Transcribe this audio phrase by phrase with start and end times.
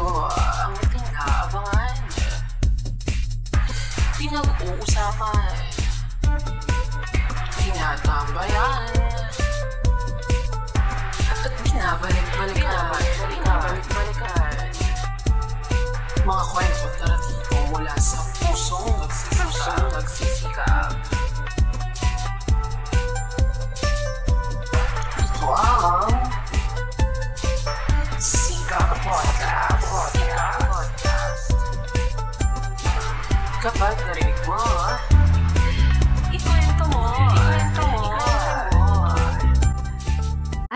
[0.00, 1.96] ito ang ating aabangan.
[4.16, 5.52] Pinag-uusapan.
[7.60, 8.84] Tinatambayan.
[11.44, 12.96] At binabalik-balikan.
[13.28, 14.56] Binabalik-balikan.
[16.24, 18.99] Mga kwento at naratibo mula sa pusong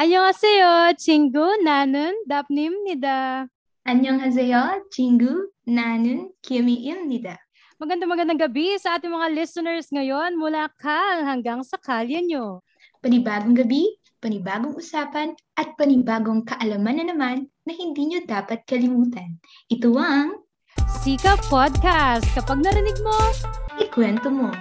[0.03, 0.93] 안녕하세요.
[0.97, 3.47] 친구 나는 답님입니다.
[3.83, 4.85] 안녕하세요.
[4.91, 7.37] 친구 나는 김희입니다.
[7.79, 12.59] Maganda magandang gabi sa ating mga listeners ngayon mula Kal hanggang sa kalye nyo.
[12.99, 13.87] Panibagong gabi,
[14.19, 19.39] panibagong usapan, at panibagong kaalaman na naman na hindi nyo dapat kalimutan.
[19.71, 20.43] Ito ang
[20.99, 22.27] Sika Podcast.
[22.35, 23.15] Kapag narinig mo,
[23.79, 24.51] Ikwento Mo.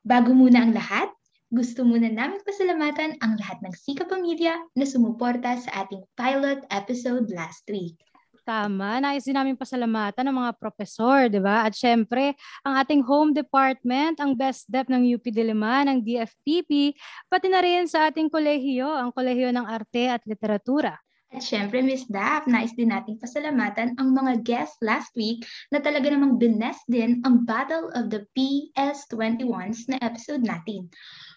[0.00, 1.12] Bago muna ang lahat,
[1.52, 7.28] gusto muna namin pasalamatan ang lahat ng Sika Pamilya na sumuporta sa ating pilot episode
[7.28, 8.00] last week.
[8.40, 11.68] tama, nais din namin pasalamatan ng mga profesor, di ba?
[11.68, 12.32] At syempre,
[12.64, 16.96] ang ating home department, ang best dep ng UP Diliman, ng DFPP,
[17.28, 20.96] pati na rin sa ating kolehiyo, ang kolehiyo ng arte at literatura.
[21.30, 26.10] At syempre, Miss Daph, nais din nating pasalamatan ang mga guests last week na talaga
[26.10, 30.90] namang bines din ang Battle of the PS21s na episode natin.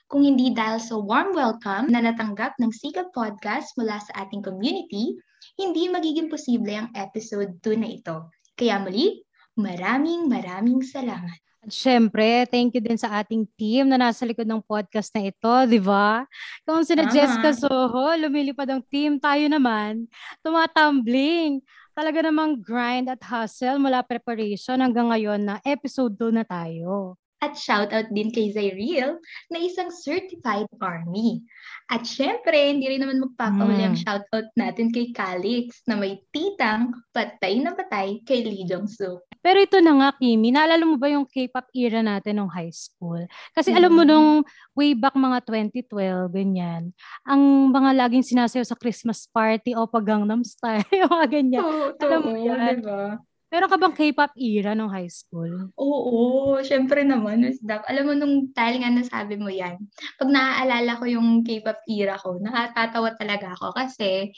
[0.10, 5.14] Kung hindi dahil sa warm welcome na natanggap ng Sika Podcast mula sa ating community,
[5.62, 8.34] hindi magiging posible ang episode 2 na ito.
[8.58, 9.22] Kaya muli,
[9.62, 11.38] maraming maraming salamat.
[11.64, 15.54] At syempre, thank you din sa ating team na nasa likod ng podcast na ito,
[15.64, 16.28] di ba?
[16.68, 17.16] Kung sina Tama.
[17.16, 20.04] Jessica Soho, lumilipad ang team, tayo naman,
[20.44, 21.64] tumatumbling.
[21.96, 27.16] Talaga namang grind at hustle mula preparation hanggang ngayon na episode 2 na tayo.
[27.44, 29.20] At shoutout din kay Zyril
[29.52, 31.44] na isang certified army.
[31.92, 34.04] At syempre, hindi rin naman magpapahuli ang Mm.
[34.08, 39.20] shoutout natin kay Calix na may titang patay na patay kay Lee Jong-suk.
[39.44, 43.28] Pero ito na nga, Kimi, naalala mo ba yung K-pop era natin nung high school?
[43.52, 44.08] Kasi alam mo Mm.
[44.08, 44.30] nung
[44.72, 46.96] way back mga 2012, ganyan,
[47.28, 51.60] ang mga laging sinasayaw sa Christmas party o pag Gangnam Style, yung mga ganyan.
[51.60, 52.80] Oo, Alam mo yan.
[52.80, 53.20] diba?
[53.54, 55.70] Meron ka bang K-pop era nung high school?
[55.78, 57.62] Oo, syempre naman, Miss.
[57.62, 59.78] Alam mo, nung dahil nga nasabi mo yan,
[60.18, 64.34] pag naaalala ko yung K-pop era ko, nakatatawa talaga ako kasi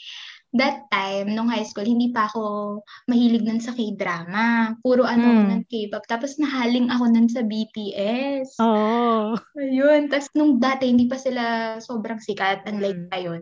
[0.52, 4.76] that time, nung high school, hindi pa ako mahilig nun sa K-drama.
[4.84, 5.48] Puro ano ako Mm.
[5.48, 6.04] ng K-pop.
[6.04, 8.60] Tapos nahaling ako nun sa BTS.
[8.60, 9.32] Oo.
[9.56, 10.12] Ayun.
[10.12, 13.08] Tapos nung dati, hindi pa sila sobrang sikat, unlike Mm.
[13.16, 13.40] ngayon.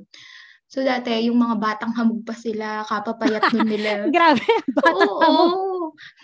[0.75, 4.03] So dati, yung mga batang hamog pa sila, kapapayat nun nila.
[4.15, 4.43] Grabe,
[4.75, 5.45] bata Oo, ka mo.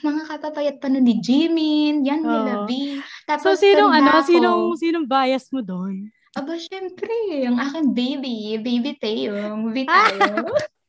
[0.03, 2.67] mga kapapayat pa nun ni Jimin, yan nila Oo.
[2.67, 2.99] B.
[2.99, 6.11] So, Tapos sinong tanda ano, ko, sinong, sinong bias mo doon?
[6.35, 7.15] aba syempre,
[7.47, 8.95] ang aking baby, baby
[9.55, 10.11] movie Ah!
[10.11, 10.47] tayo.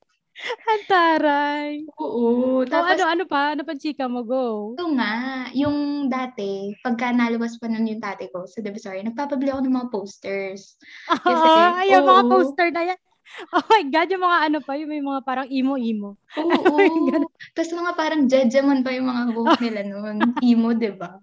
[0.42, 1.86] Ang taray.
[2.02, 3.54] Oo, So, tapos ano, ano pa?
[3.54, 4.26] Ano pa chika mo?
[4.26, 4.74] Go.
[4.74, 9.62] ito nga, yung dati, pagka nalabas pa nun yung tate ko sa Divisoria, nagpapabili ako
[9.62, 10.82] ng mga posters.
[11.30, 12.32] Kasi, Ay, yung mga oo.
[12.34, 13.00] poster na yan.
[13.56, 16.20] Oh my God, yung mga ano pa, yung may mga parang emo-emo.
[16.40, 16.78] Oo.
[17.10, 17.32] Ganun.
[17.56, 20.36] Tapos mga parang judgment pa yung mga buhok nila noon.
[20.44, 21.20] Emo, di ba?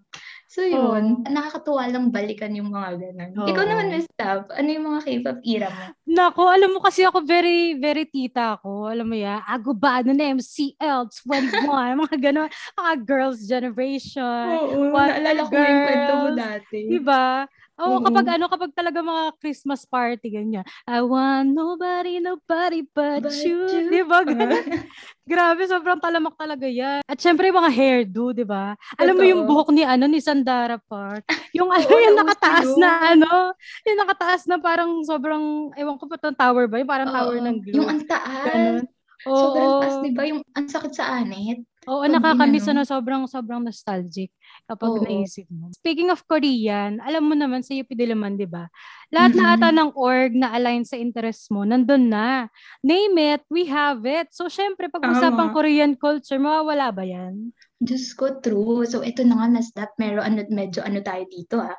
[0.48, 3.30] So yun, nakakatuwa lang balikan yung mga ganun.
[3.52, 3.69] Ikaw Oo.
[3.69, 5.84] naman, Miss Tab, ano yung mga K-pop era mo?
[6.08, 8.88] Nako, alam mo kasi ako very, very tita ako.
[8.88, 12.48] Alam mo yan, Agubado na MCL 21, mga gano'n,
[12.80, 14.48] mga girls generation.
[14.56, 16.78] Oo, Wonder naalala ko yung kwento mo dati.
[16.96, 17.44] Diba?
[17.78, 18.04] Oo, Oo.
[18.10, 20.66] kapag ano, kapag talaga mga Christmas party, ganyan.
[20.82, 23.70] I want nobody, nobody but, But you.
[23.70, 23.86] you.
[23.86, 24.18] Diba?
[24.26, 24.82] Ganun.
[25.22, 27.06] Grabe, sobrang talamak talaga yan.
[27.06, 28.74] At syempre, yung mga hairdo, di ba?
[28.98, 31.22] Alam mo yung buhok ni, ano, ni Sandara Park.
[31.54, 33.54] Yung, ano, Oo, yung nakataas na, ano,
[33.86, 36.82] yung nakataas na parang sobrang, ewan ko pa itong tower ba?
[36.82, 37.44] Yung parang tower Oo.
[37.46, 37.90] ng Yung globe.
[37.94, 38.46] ang taas.
[38.48, 38.84] Ganun.
[39.22, 39.81] Sobrang Oo.
[39.84, 40.22] taas, di ba?
[40.26, 41.68] Yung ang sakit sa anit.
[41.86, 42.82] Oo, Pag nakakamiss inano.
[42.82, 44.34] na sobrang sobrang nostalgic
[44.66, 45.04] kapag Oo.
[45.04, 45.70] naisip mo.
[45.70, 48.66] Speaking of Korean, alam mo naman sa UP Diliman, 'di ba?
[49.14, 49.54] Lahat na Mm-mm.
[49.54, 52.50] ata ng org na align sa interest mo, nandun na.
[52.82, 54.32] Name it, we have it.
[54.34, 55.52] So syempre pag usapang.
[55.54, 57.52] Korean culture, mawawala ba 'yan?
[57.81, 58.82] Diyos ko, true.
[58.90, 61.78] So, ito na nga, Nasdaq, meron ano, medyo ano tayo dito, ah.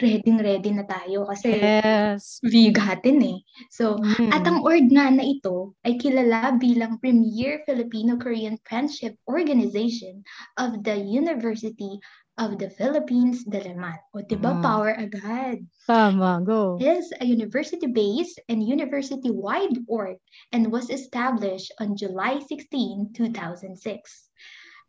[0.00, 2.40] Ready, ready na tayo kasi Yes.
[2.40, 3.38] bigatin eh.
[3.68, 4.32] So, Mm.
[4.32, 10.24] At ang org nga na ito ay kilala bilang Premier Filipino-Korean Friendship Organization
[10.56, 12.00] of the University
[12.40, 14.00] of the Philippines Diliman.
[14.16, 14.64] O diba, Mm.
[14.64, 15.60] power agad.
[15.84, 16.80] Tama, go.
[16.80, 20.16] is a university-based and university-wide org
[20.56, 24.32] and was established on July 16, 2006.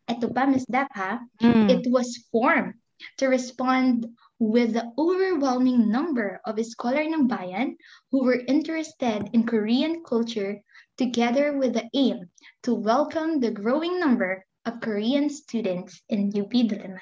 [0.08, 0.64] Ito pa, Ms.
[0.64, 1.20] Dap, ha?
[1.44, 1.68] Mm.
[1.68, 2.80] It was formed
[3.20, 4.08] to respond
[4.42, 7.78] with the overwhelming number of scholar ng bayan
[8.10, 10.58] who were interested in Korean culture
[10.98, 12.26] together with the aim
[12.66, 16.98] to welcome the growing number of Korean students in UP Diliman.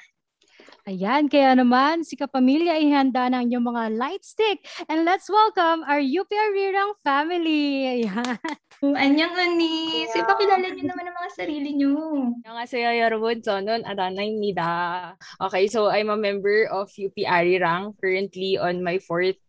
[0.86, 4.62] Ayan, kaya naman si kapamilya ay handa ng inyong mga light stick.
[4.86, 8.06] And let's welcome our UP Arirang family.
[8.06, 8.38] Ayan.
[8.84, 10.12] Oh, anyang anis!
[10.14, 11.96] Ipakilala niyo naman ang mga sarili niyo.
[12.44, 13.40] 안녕하세요, 여러분.
[13.42, 15.16] 저는 아다나입니다.
[15.48, 19.40] Okay, so I'm a member of UP Arirang, currently on my fourth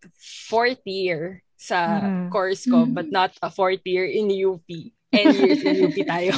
[0.47, 2.31] fourth year sa Mhm.
[2.31, 2.95] course ko, Mhm.
[2.97, 4.65] but not a fourth year in UP.
[5.13, 6.33] 10 years in UP tayo.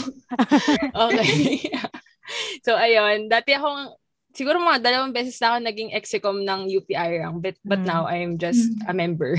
[1.08, 1.62] okay.
[2.66, 3.30] so, ayun.
[3.30, 3.94] Dati akong,
[4.34, 7.90] siguro mga dalawang beses na ako naging execom ng UP Arirang, but, but Mm.
[7.90, 8.88] now I'm just Mm.
[8.88, 9.32] a member.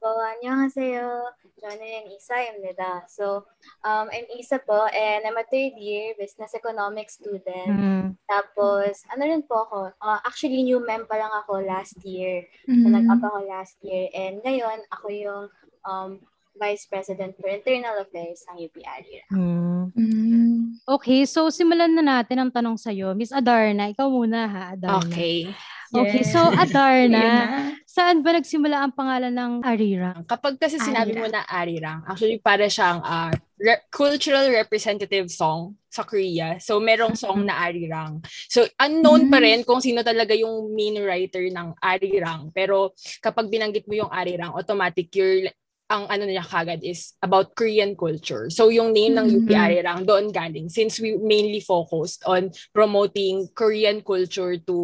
[0.00, 0.10] po,
[0.40, 1.30] 안녕하세요.
[1.60, 3.04] 저는 이사입니다.
[3.08, 3.44] So,
[3.84, 7.70] um, I'm Isa po and I'm a third year business economics student.
[7.70, 8.06] Mm.
[8.24, 12.44] Tapos, ano rin po ako, uh, actually new mem pa lang ako last year.
[12.66, 12.96] So, Mm.
[12.96, 14.08] nag-up ako last year.
[14.16, 15.44] And ngayon, ako yung
[15.84, 16.10] um,
[16.56, 19.22] Vice President for Internal Affairs ng UP Aria.
[19.28, 19.69] Mm.
[20.81, 23.13] Okay, so simulan na natin ang tanong sa'yo.
[23.13, 24.97] Miss Adarna, ikaw muna ha, Adarna.
[24.99, 25.47] okay.
[25.91, 26.31] Okay, Yes.
[26.31, 27.23] so Adarna,
[27.83, 30.23] saan ba nagsimula ang pangalan ng Arira?
[30.23, 31.35] Kapag kasi sinabi mo Arirang.
[31.35, 33.27] na Arirang, actually para siyang ah,
[33.59, 36.55] re- cultural representative song sa Korea.
[36.63, 38.23] So merong song na Arirang.
[38.47, 39.43] So unknown pa Mm.
[39.43, 42.55] rin kung sino talaga yung main writer ng Arirang.
[42.55, 45.51] Pero kapag binanggit mo yung Arirang, automatic you're
[45.91, 48.47] ang ano niya kagad is about Korean culture.
[48.47, 49.59] So yung name ng UP Mhm.
[49.59, 54.75] Arirang doon galing since we mainly focused on promoting Korean culture to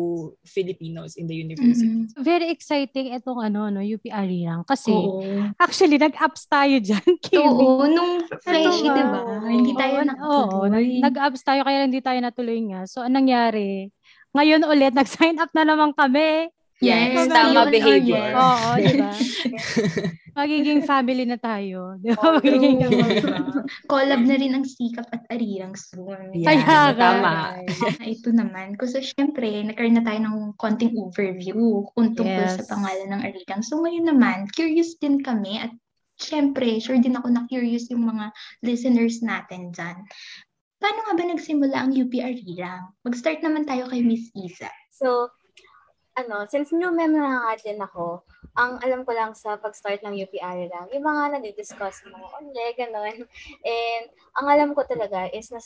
[0.43, 1.87] Filipinos in the university.
[1.87, 2.11] Mm.
[2.19, 4.67] Very exciting itong ano, no, UP Arirang.
[4.67, 5.23] Kasi, Oo.
[5.55, 7.07] actually, nag-ups tayo dyan.
[7.23, 7.39] Kimi.
[7.39, 8.99] Oo, nung freshie, nga.
[8.99, 9.19] di ba?
[9.47, 10.09] Hindi tayo Oo, Oo,
[10.67, 10.85] nakatuloy.
[10.99, 12.83] nag-ups tayo kaya hindi tayo natuloy nga.
[12.83, 13.89] So, anong nangyari?
[14.35, 16.51] Ngayon ulit, nag-sign up na naman kami.
[16.77, 18.21] Yes, Yes, tama yun, oh, behavior.
[18.21, 18.35] yes.
[18.37, 19.11] Oo, di ba?
[20.37, 21.97] Magiging family na tayo.
[21.97, 22.37] Di ba?
[22.37, 22.77] Magiging.
[23.85, 26.29] Collab na rin ang sikap at arirang soon.
[26.37, 26.93] Yan, Kaya nga.
[26.93, 27.33] tama.
[27.97, 28.77] Ito naman.
[28.77, 31.57] Kasi syempre, nagkaroon na tayo ng konting overview
[31.91, 32.61] kung tungkol Yes.
[32.61, 33.65] sa pangalan ng arirang.
[33.65, 35.73] So ngayon naman, curious din kami at
[36.15, 38.29] syempre, sure din ako na curious yung mga
[38.61, 39.97] listeners natin dyan.
[40.77, 42.93] Paano nga ba nagsimula ang UP Arirang?
[43.01, 44.69] Mag-start naman tayo kay Miss Isa.
[44.93, 45.33] So,
[46.17, 48.25] ano, since new mem na nga din ako,
[48.57, 52.67] ang alam ko lang sa pag-start ng UP Aria lang, yung mga nadi-discuss mga onle,
[52.73, 53.17] gano'n.
[53.69, 54.05] And
[54.41, 55.61] ang alam ko talaga is na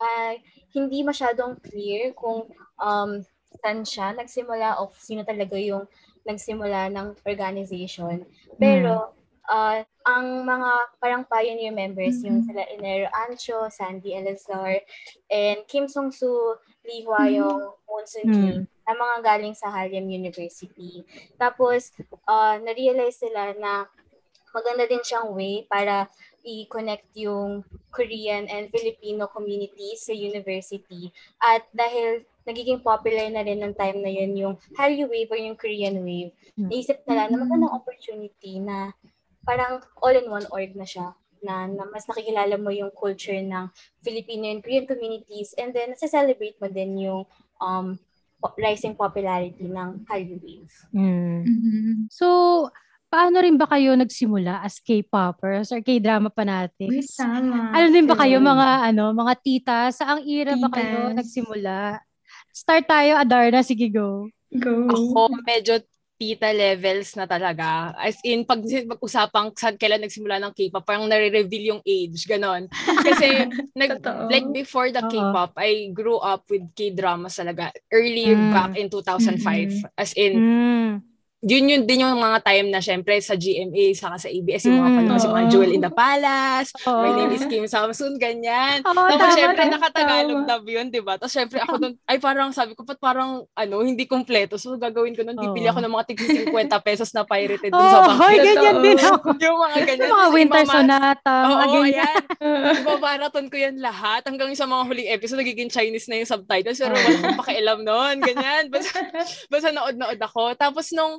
[0.00, 0.32] ah,
[0.72, 2.48] hindi masyadong clear kung
[2.80, 3.20] um,
[3.60, 5.84] saan siya nagsimula o sino talaga yung
[6.24, 8.24] nagsimula ng organization.
[8.56, 9.12] Pero
[9.46, 10.70] ah, ang mga
[11.02, 12.46] parang pioneer members, yung Mhm.
[12.48, 14.80] sila Enero Ancho, Sandy Elazar,
[15.28, 16.56] and Kim Song-soo,
[16.86, 21.06] Lee Hwa-young, Moon Soon-ki, na mga galing sa Hallym University.
[21.38, 21.94] Tapos,
[22.26, 23.86] ah, na-realize sila na
[24.52, 26.10] maganda din siyang way para
[26.42, 27.62] i-connect yung
[27.94, 31.14] Korean and Filipino communities sa university.
[31.38, 35.58] At dahil nagiging popular na rin ng time na yun yung Hallyu Wave or yung
[35.58, 36.68] Korean Wave, Hmm.
[36.68, 38.92] naisip nila na magandang opportunity na
[39.46, 43.66] parang all-in-one org na siya na, na mas nakikilala mo yung culture ng
[44.04, 47.22] Filipino and Korean communities and then nasa-celebrate mo din yung
[47.58, 47.98] um,
[48.58, 50.74] rising popularity ng Hallyu Wave.
[50.90, 51.40] Mm.
[51.46, 51.94] Mhm.
[52.10, 52.26] So,
[53.06, 57.14] paano rin ba kayo nagsimula as K-popers or K-drama Uy, fanatics?
[57.14, 57.70] tama.
[57.70, 59.78] Ano din ba kayo mga ano, mga tita?
[59.92, 61.16] Saang era ba kayo Titas.
[61.20, 62.00] nagsimula?
[62.52, 63.60] Start tayo, Adarna.
[63.60, 64.28] Sige, go.
[64.52, 64.88] Go.
[64.88, 65.80] Ako, medyo
[66.22, 67.90] tita levels na talaga.
[67.98, 72.70] As in, pag pag-usapang saan kailan nagsimula ng K-pop, parang nare-reveal yung age, ganon.
[73.06, 73.98] Kasi, nag,
[74.30, 75.10] like before the Oo.
[75.10, 77.74] K-pop, I grew up with K-dramas talaga.
[77.90, 78.54] Early Mm.
[78.54, 79.82] back in 2005.
[79.98, 81.11] As in, Mm.
[81.42, 84.88] Yun yun din yung mga time na syempre sa GMA, saka sa ABS, yung mga
[84.88, 85.50] Mm, panood, si mga.
[85.50, 87.02] Jewel in the Palace, Oo.
[87.02, 88.78] My name is Kim Samsun, ganyan.
[88.82, 91.18] Oo, Tapos tama, syempre nakatagalog dub yun, di ba?
[91.18, 94.54] Tapos syempre ako doon, ay parang sabi ko, pat parang ano, hindi kompleto.
[94.54, 95.74] So gagawin ko nun, bibili Oo.
[95.74, 98.38] ako ng mga tig 50 pesos na pirated dun Oo, sa oh, bangkit.
[98.46, 99.26] ganyan din ako.
[99.36, 100.06] yung mga ganyan.
[100.06, 101.90] Yung mga Tapos winter sonata, mga Oo, ganyan.
[101.90, 102.22] ayan.
[102.78, 106.78] Ibabaraton ko yan lahat hanggang sa mga huling episode, nagiging Chinese na yung subtitles.
[106.78, 108.16] Pero wala akong pakialam nun.
[108.22, 108.70] Ganyan.
[108.70, 108.98] Basta,
[109.48, 110.54] basta nood-nood ako.
[110.54, 111.18] Tapos nung,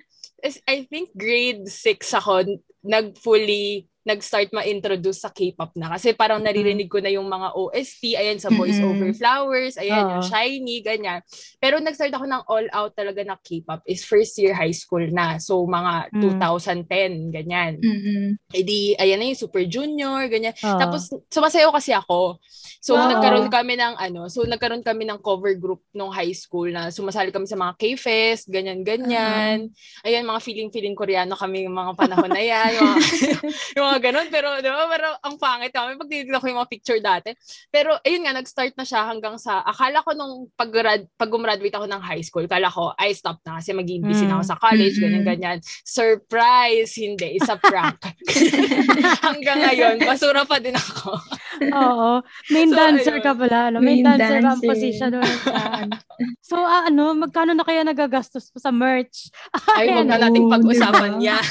[0.67, 5.95] I think grade 6 ako, nag-fully nag-start ma-introduce sa K-pop na.
[5.95, 8.91] Kasi parang naririnig ko na yung mga OST, ayan, sa Boys Mm-mm.
[8.91, 10.11] Over Flowers, ayan, Oo.
[10.13, 11.23] yung Shiny, ganyan.
[11.57, 15.39] Pero nag-start ako ng all-out talaga na K-pop is first year high school na.
[15.39, 16.21] So, mga Mm.
[16.21, 17.79] 2010, ganyan.
[17.79, 18.35] Mm-mm.
[18.51, 20.51] Eh di, ayan na yung Super Junior, ganyan.
[20.59, 20.77] Oo.
[20.77, 22.43] Tapos, sumasayaw kasi ako.
[22.83, 23.07] So, Wow.
[23.09, 27.31] nagkaroon kami ng ano, so nagkaroon kami ng cover group nung high school na sumasali
[27.31, 29.71] kami sa mga K-Fest, ganyan-ganyan.
[30.03, 32.69] Ayan, mga feeling-feeling koreano kami yung mga panahon na yan.
[32.75, 32.99] Yung mga,
[33.79, 34.27] yung mga ganun.
[34.29, 37.33] Pero, di ba, pero ang pangit kami pag tinitignan ko yung mga picture dati.
[37.69, 40.69] Pero, ayun nga, nag-start na siya hanggang sa, akala ko nung pag,
[41.17, 44.45] pag gumraduate ako ng high school, kala ko, ay, stop na kasi mag-busy na ako
[44.47, 45.03] sa college, Mm-mm.
[45.03, 45.57] ganyan-ganyan.
[45.83, 46.95] Surprise!
[46.95, 47.99] Hindi, isa prank.
[49.27, 51.17] hanggang ngayon, basura pa din ako.
[51.61, 52.11] Oo.
[52.49, 53.23] Main So, dancer ayun.
[53.23, 53.57] ka pala.
[53.67, 53.77] Ano?
[53.79, 54.67] Main, Main dancer, ka ang dancer.
[54.67, 55.93] position doon ano.
[56.39, 59.29] So, ah, ano, magkano na kaya nagagastos po sa merch?
[59.77, 61.27] Ay, huwag na nating pag-usapan diba?
[61.33, 61.43] yan.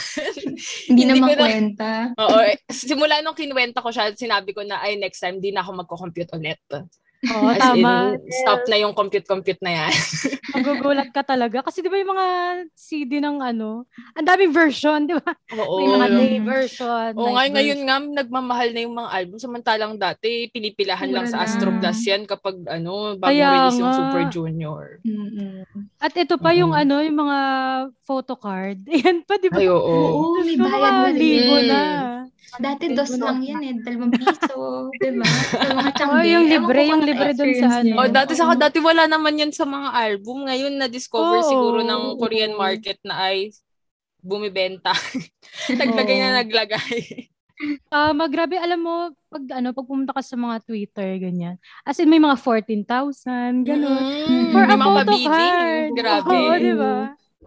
[0.89, 1.93] Hindi na Hindi na- makwenta.
[2.17, 5.61] Oo, eh, simula nung kinwenta ko siya, sinabi ko na, ay, next time, di na
[5.61, 6.61] ako magko-compute ulit.
[7.23, 8.19] Oo, As tama.
[8.19, 9.93] in, stop na yung compute-compute na yan.
[10.59, 11.63] Magugulat ka talaga.
[11.63, 12.27] Kasi di ba yung mga
[12.75, 13.87] CD ng ano,
[14.19, 15.31] ang daming version, di ba?
[15.55, 15.79] Oo.
[15.79, 16.19] May mga Oo.
[16.19, 17.11] day version.
[17.15, 17.87] Oo ngayon version.
[17.87, 19.37] nga, nagmamahal na yung mga album.
[19.39, 21.47] Samantalang dati, pinipilahan lang Mura sa.
[21.47, 23.99] Astro Plus yan kapag ano, bago Kaya release yung nga.
[24.03, 24.83] Super Junior.
[25.07, 25.63] Mm-mm.
[26.03, 26.83] At ito pa yung Oo.
[26.83, 27.39] ano, yung mga
[28.03, 28.83] photo card.
[28.91, 29.63] Ayan pa, di ba?
[29.63, 29.79] Ay, oo.
[29.79, 31.81] Oo, may Mga bayad mo libo na.
[32.61, 35.25] Dati dos lang yan eh, dalawang piso, diba?
[35.25, 36.29] Sa mga Oo, tiyangge.
[36.29, 37.95] yung libre, yung libre dun sa ano.
[37.97, 40.45] Oh, dati sa dati wala naman yan sa mga album.
[40.45, 41.49] Ngayon na-discover Oo.
[41.49, 43.57] siguro ng Korean market na ay
[44.21, 44.93] bumibenta.
[45.81, 47.33] naglagay na naglagay.
[47.93, 48.59] Tama, grabe.
[48.59, 48.95] Alam mo,
[49.31, 51.57] pag ano, pag pumunta ka sa mga Twitter, ganyan.
[51.87, 54.03] As in, may mga 14,000, ganun.
[54.03, 55.91] Mm, For may a mga photo card.
[55.95, 56.35] Grabe.
[56.43, 56.97] Oo, di ba?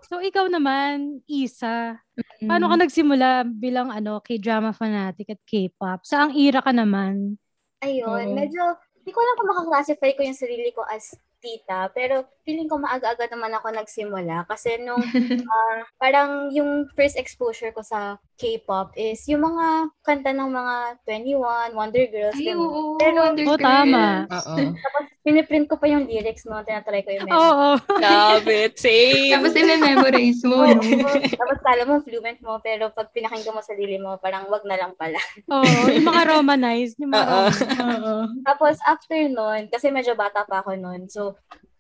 [0.06, 1.98] So, ikaw naman, Isa,
[2.46, 6.06] paano ka nagsimula bilang ano, K-drama fanatic at K-pop?
[6.06, 7.42] Saang era ka naman?
[7.82, 8.36] Ayun, Oo.
[8.38, 8.62] medyo,
[9.02, 13.30] hindi ko alam kung makaklasify ko yung sarili ko as tita, pero feeling ko maaga-aga
[13.30, 15.02] naman ako nagsimula kasi nung
[15.54, 20.76] ah, parang yung first exposure ko sa K-pop is yung mga kanta ng mga
[21.08, 23.62] 21, Wonder Girls, Ay, oo, Pero- Wonder Girls.
[23.62, 24.06] tama.
[24.28, 27.40] Tapos piniprint ko pa yung lyrics no, tinatry ko yung memory.
[27.40, 27.70] Oo.
[28.04, 28.74] Love it.
[28.76, 29.32] Same.
[29.32, 30.84] Tapos i-memorize mo, no?
[31.32, 34.80] Tapos kala mo fluent mo, pero pag pinakinggan mo sa sarili mo, parang wag na
[34.80, 35.20] lang pala.
[35.52, 36.96] Oo, yung mga romanized.
[37.04, 37.28] Yung mga.
[37.84, 38.16] Oo.
[38.48, 41.35] Tapos after nun, kasi medyo bata pa ako nun, so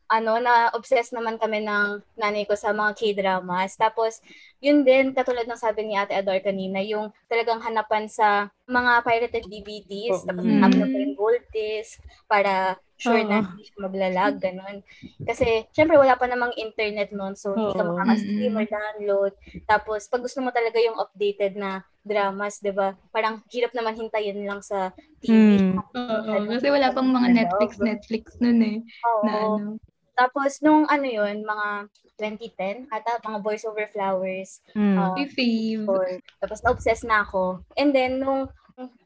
[0.05, 3.73] ano, na-obsess naman kami ng nanay ko sa mga K-dramas.
[3.73, 4.21] Tapos,
[4.61, 9.43] yun din, katulad ng sabi ni Ate Ador kanina, yung talagang hanapan sa mga pirated
[9.49, 10.27] DVDs, Oo.
[10.29, 10.61] tapos Mm.
[10.61, 11.97] na pa yung gold disc
[12.29, 13.29] para sure Oo.
[13.29, 14.77] na hindi siya maglalag, ganun.
[15.27, 17.89] Kasi, syempre, wala pa namang internet noon, so hindi ka Oo.
[17.95, 19.33] makaka-stream or download.
[19.67, 22.95] Tapos, pag gusto mo talaga yung updated na dramas, di ba?
[23.11, 25.59] Parang hirap naman hintayin lang sa TV.
[25.59, 25.81] Hmm.
[25.81, 28.77] Oo, kasi wala pang mga Netflix, Netflix nun eh.
[28.81, 29.23] Oo.
[29.25, 29.71] Na ano.
[30.15, 34.63] Tapos, nung ano yun, mga 2010, ata, mga Boys Over Flowers.
[34.71, 34.95] Hmm.
[34.95, 35.83] uh, Uy, fave.
[35.91, 36.07] or,
[36.39, 37.59] tapos, na-obsess na ako.
[37.75, 38.47] And then, nung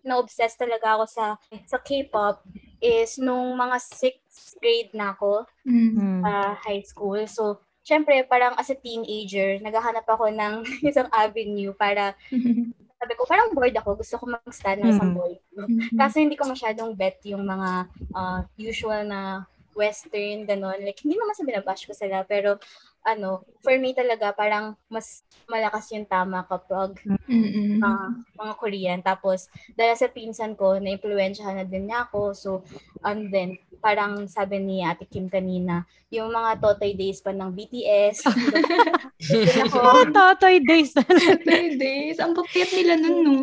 [0.02, 1.26] na-obsess talaga ako sa
[1.70, 2.42] sa K-pop
[2.80, 5.92] is nung mga 6th grade na ako Mm.
[5.94, 6.20] Hmm.
[6.24, 6.32] sa
[6.66, 7.20] high school.
[7.28, 7.44] So,
[7.82, 10.54] syempre, parang as a teenager, naghahanap ako ng
[10.90, 12.16] isang avenue para,
[13.00, 14.00] sabi ko, parang bored ako.
[14.00, 15.18] Gusto ko mag-stand ng isang Mhm.
[15.20, 15.34] boy.
[15.96, 19.46] Kaso hindi ko masyadong bet yung mga ah, usual na
[19.78, 20.82] western, ganon.
[20.82, 22.60] Like, hindi naman sa binabash ko sila, pero
[23.02, 23.30] ano,
[23.60, 27.80] for me talaga, parang mas malakas yung tama kapag Mm-mm.
[27.80, 28.02] mga,
[28.36, 29.00] mga Korean.
[29.02, 32.34] Tapos, dahil sa pinsan ko, na-influensyahan na din niya ako.
[32.34, 32.50] So,
[33.02, 38.26] and then, parang sabi ni Ate Kim kanina, yung mga Totoy days pa ng BTS.
[39.64, 40.92] ako, Oh, Totoy days.
[41.46, 42.18] Three days.
[42.18, 43.36] Ang papayat nila nun, no?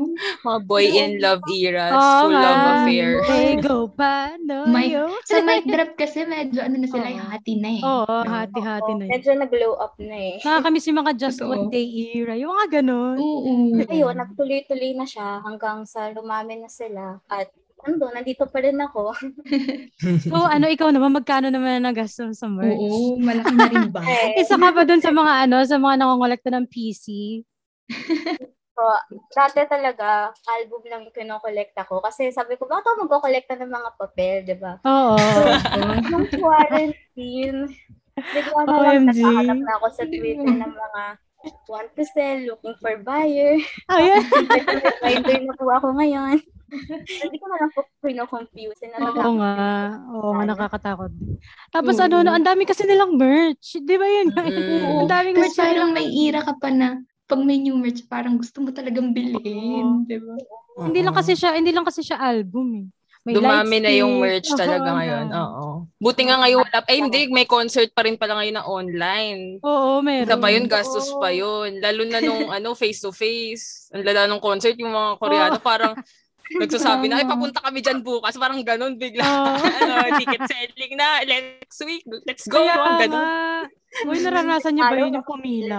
[0.42, 2.42] Mga boy in love era, Oo school nga.
[2.42, 3.08] love affair.
[3.22, 4.66] They go pa, no?
[4.66, 5.06] May- yo.
[5.24, 7.28] Sa mic drop kasi medyo ano na sila, Oo.
[7.28, 7.82] hati na eh.
[7.82, 9.10] Oo, hati-hati na yun.
[9.12, 10.36] medyo nag-glow up na eh.
[10.44, 11.50] Nakakamiss yung mga Just Totoo.
[11.54, 11.86] One Day
[12.18, 12.34] era.
[12.34, 13.16] Yung mga ganun.
[13.16, 13.78] Oo.
[13.86, 17.22] Ayun, nagtuloy-tuloy na siya hanggang sa lumami na sila.
[17.30, 17.54] At
[17.86, 19.14] ando, nandito pa rin ako.
[20.28, 22.76] So, ano, ikaw naman, magkano naman ang nagastos sa merch?
[22.76, 24.02] Oo, malaki na rin ba?
[24.36, 27.40] Eh, Isa ka ba dun sa mga ano, sa mga nangongolekta ng PC?
[28.76, 28.84] So,
[29.32, 32.04] dati talaga, album lang yung kinokolekta ko.
[32.04, 34.76] Kasi sabi ko, bakit ako magkokolekta ng mga papel, di ba?
[34.84, 35.16] Oo.
[36.12, 37.72] Nung quarantine,
[38.16, 39.18] bigla na lang OMG.
[39.20, 41.02] nakahanap na ako sa Twitter ng mga
[41.68, 43.54] want to sell, looking for buyer.
[43.92, 44.22] Ayan.
[45.04, 46.42] Rider na po ako ngayon.
[47.22, 48.82] Hindi ko na lang po pino-confuse.
[48.98, 49.54] Oo nga.
[50.10, 51.12] Oo nga, nakakatakot.
[51.70, 52.04] Tapos Oo.
[52.08, 53.78] ano, no, ang dami kasi nilang merch.
[53.78, 54.34] Di ba yun?
[54.34, 54.82] Mm.
[55.06, 56.88] ang daming Tapos merch na parang may ira ka pa na
[57.26, 60.34] pag may new merch, parang gusto mo talagang bilhin, di ba?
[60.78, 62.86] Hindi lang kasi siya, hindi lang kasi siya album eh.
[63.26, 65.26] May Dumami na yung merch talaga ngayon.
[65.34, 65.90] Oo.
[65.98, 66.78] Buti nga ngayon wala.
[66.86, 67.26] Ay, hindi.
[67.26, 69.58] May concert pa rin pala ngayon na online.
[69.66, 70.30] Oo, meron.
[70.30, 71.18] Isa pa yun, gastos Oo.
[71.18, 71.82] pa yun.
[71.82, 73.90] Lalo na nung ano, face-to-face.
[73.90, 75.98] Ang lala nung concert, yung mga Koreano parang
[76.62, 78.38] nagsasabi na, ay, papunta kami dyan bukas.
[78.38, 79.24] Parang ganun bigla.
[79.26, 79.54] Oo.
[79.82, 81.22] ano, ticket selling na.
[81.26, 82.62] Next week, let's go.
[82.62, 83.26] Kaya Mga ganun.
[84.06, 85.78] Uy, naranasan niyo ba yun yung pumila?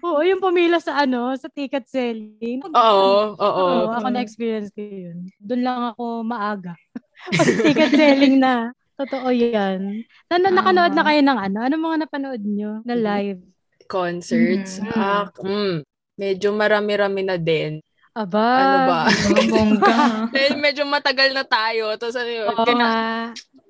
[0.00, 2.64] Oo, yung pumila sa ano, sa ticket selling.
[2.64, 3.64] Oo, oo.
[3.68, 5.28] Oo, ako na-experience ko yun.
[5.38, 6.72] Doon lang ako maaga.
[7.38, 8.72] Pag ticket selling na.
[8.94, 10.06] Totoo yan.
[10.30, 11.58] Na, na, nakanood na kayo ng ano?
[11.66, 13.42] Ano mga napanood nyo na live?
[13.90, 14.78] Concerts.
[14.80, 14.94] Mhm.
[14.94, 15.82] Ah, mm,
[16.14, 17.82] medyo marami-rami na din.
[18.14, 18.46] Aba.
[18.46, 19.00] Ano ba?
[19.44, 19.96] Bongga.
[20.34, 21.98] Dahil medyo matagal na tayo.
[21.98, 22.94] Tapos ano yun, Oo kina- nga.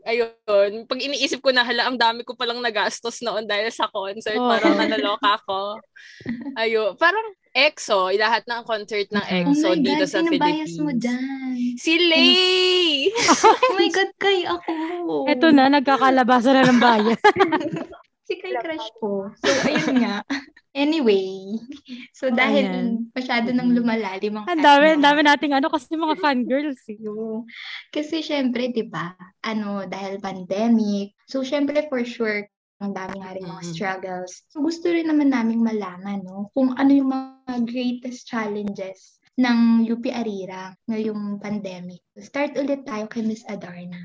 [0.04, 4.36] ayun, pag iniisip ko na, hala, ang dami ko palang nagastos noon dahil sa concert,
[4.36, 4.44] Oo.
[4.44, 5.80] parang nalaloka ako.
[6.60, 7.24] Ayun, parang
[7.56, 10.76] EXO, lahat ng concert ng Oh EXO my dito God, sa Philippines.
[10.76, 11.56] mo dyan?
[11.80, 13.08] Si Lay!
[13.40, 14.74] Oh my God, kay ako.
[15.24, 17.16] Eto na, nagkakalabasa na ng bayan.
[18.24, 19.28] Si Kai crush ko.
[19.36, 20.24] So, ayun nga.
[20.74, 21.54] Anyway,
[22.18, 23.06] so dahil Ayan.
[23.14, 26.98] masyado nang lumalalim ang Ang dami, ano, ang dami nating ano kasi mga fangirls eh.
[27.94, 29.14] Kasi syempre, 'di ba?
[29.46, 31.14] Ano, dahil pandemic.
[31.30, 32.50] So syempre for sure
[32.82, 34.50] ang dami nga rin mga struggles.
[34.50, 40.04] So gusto rin naman naming malaman, no, kung ano yung mga greatest challenges ng UP
[40.10, 42.02] Arira ngayong pandemic.
[42.18, 43.98] Start ulit tayo kay Miss Adarna.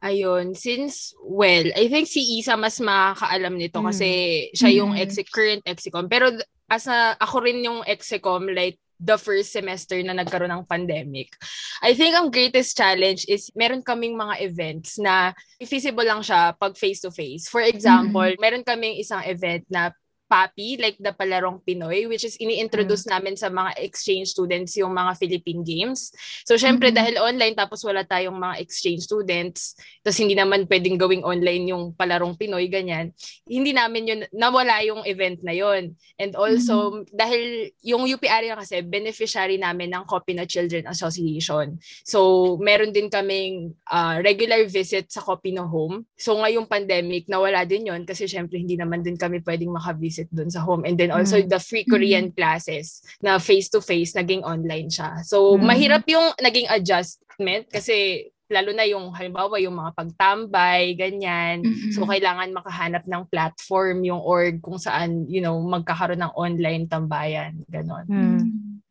[0.00, 3.86] Ayun, since, well, I think si Isa mas makakaalam nito Mm.
[3.92, 4.08] kasi
[4.56, 5.00] siya yung Mm.
[5.04, 6.08] ex current execom.
[6.08, 6.32] Pero
[6.72, 11.32] as a, ako rin yung execom, like, the first semester na nagkaroon ng pandemic.
[11.80, 15.32] I think ang greatest challenge is meron kaming mga events na
[15.64, 17.48] feasible lang siya pag face-to-face.
[17.48, 19.88] For example, meron kaming isang event na
[20.30, 25.18] PAPI, like the Palarong Pinoy, which is ini-introduce namin sa mga exchange students yung mga
[25.18, 26.14] Philippine Games.
[26.46, 26.96] So, syempre, Mhm.
[26.96, 29.74] dahil online, tapos wala tayong mga exchange students,
[30.06, 33.10] tapos hindi naman pwedeng gawing online yung Palarong Pinoy, ganyan,
[33.42, 35.98] hindi namin yun, nawala yung event na yun.
[36.14, 41.80] And also, dahil yung UPR yung kasi, beneficiary namin ng Kopino Children Association.
[42.04, 46.04] So, meron din kaming ah, regular visit sa Kopino Home.
[46.14, 50.52] So, ngayong pandemic, nawala din yun kasi syempre hindi naman din kami pwedeng makavisit doon
[50.52, 50.84] sa home.
[50.84, 51.48] And then also Mm.
[51.48, 55.24] the free Korean classes na face-to-face, naging online siya.
[55.24, 55.64] So, Mm.
[55.64, 61.62] mahirap yung naging adjustment kasi lalo na yung halimbawa yung mga pagtambay, ganyan.
[61.62, 61.94] Mm-mm.
[61.94, 67.62] So, kailangan makahanap ng platform yung org kung saan, you know, magkakaroon ng online tambayan.
[67.70, 68.04] Ganon.
[68.10, 68.42] Hmm.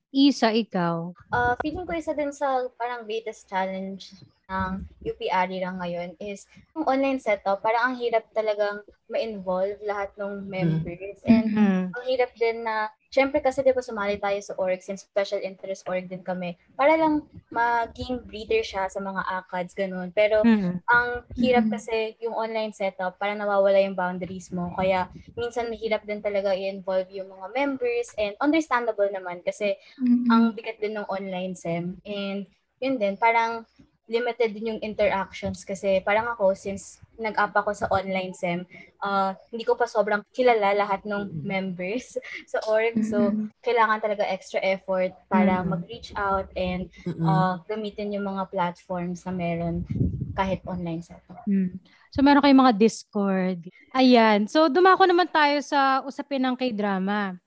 [0.10, 1.14] Isa, ikaw.
[1.30, 4.16] Uh, feeling ko isa din sa parang greatest challenge
[4.50, 4.72] ng
[5.06, 7.62] UP Arira ngayon is yung online setup.
[7.62, 11.22] Parang ang hirap talagang ma-involve lahat ng members.
[11.24, 11.94] And Hmm.
[11.94, 15.86] ang hirap din na, syempre kasi di ba sumali tayo sa org, since special interest
[15.90, 20.10] org din kami, para lang maging breather siya sa mga ACADS, ganun.
[20.14, 20.78] Pero Hmm.
[20.90, 21.74] ang hirap Mhm.
[21.74, 24.74] kasi yung online setup, parang nawawala yung boundaries mo.
[24.74, 30.30] Kaya minsan mahirap din talaga i-involve yung mga members and understandable naman kasi Mm-mm.
[30.30, 31.98] ang bigat din ng online SEM.
[32.06, 32.46] And
[32.82, 33.66] yun din, parang
[34.10, 38.66] limited din yung interactions kasi parang ako, since nag-up ako sa online SEM,
[39.06, 42.18] uh, hindi ko pa sobrang kilala lahat ng members
[42.52, 42.98] sa org.
[43.06, 43.30] So,
[43.62, 46.90] kailangan talaga extra effort para mag-reach out and
[47.22, 49.86] uh, gamitin yung mga platforms na meron
[50.34, 51.46] kahit online setup.
[51.46, 51.78] Hmm.
[52.10, 53.60] So, meron kayong mga Discord.
[53.94, 54.50] Ayan.
[54.50, 57.38] So, dumako naman tayo sa usapin ng K-drama.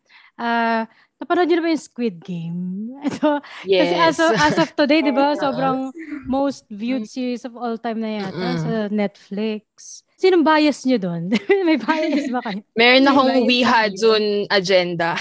[0.42, 0.90] Ah,
[1.22, 2.90] napanood niyo na ba yung Squid Game?
[3.07, 5.38] Ito, Kasi as of, as of today, di ba, Oo.
[5.38, 5.78] sobrang
[6.26, 8.59] most viewed series of all time na yata Mm-mm.
[8.59, 10.02] sa Netflix.
[10.18, 11.31] Sinong bias niyo doon?
[11.66, 12.62] May bias ba kayo?
[12.74, 13.94] Meron akong May We Had.
[13.94, 15.14] Zone agenda.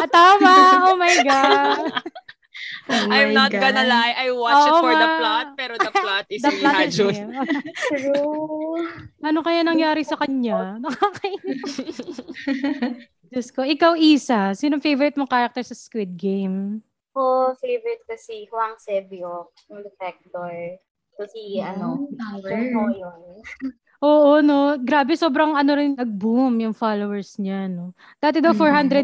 [0.00, 0.52] Ah, tama!
[0.88, 1.92] Oh my God!
[2.84, 3.88] Oh I'm not gonna God.
[3.88, 4.12] lie.
[4.12, 5.16] I watched it Oo for the nga.
[5.16, 7.16] plot, pero the plot is The We plot Had is Zone.
[7.16, 7.28] him.
[7.88, 8.84] True.
[9.24, 10.76] Ano kaya nangyari sa kanya?
[10.76, 11.80] Nakakainis.
[13.34, 13.66] Diyos ko.
[13.66, 16.78] Ikaw, Isa, sinong favorite mong character sa Squid Game?
[17.10, 20.78] Ko favorite ko si Huang Sebio, yung defector.
[21.14, 22.50] So si ano, Power.
[22.54, 23.22] yung Ho yun.
[24.04, 24.76] Oo, no.
[24.82, 27.94] Grabe, sobrang ano rin, nag-boom yung followers niya, no.
[28.20, 28.60] Dati daw Mm.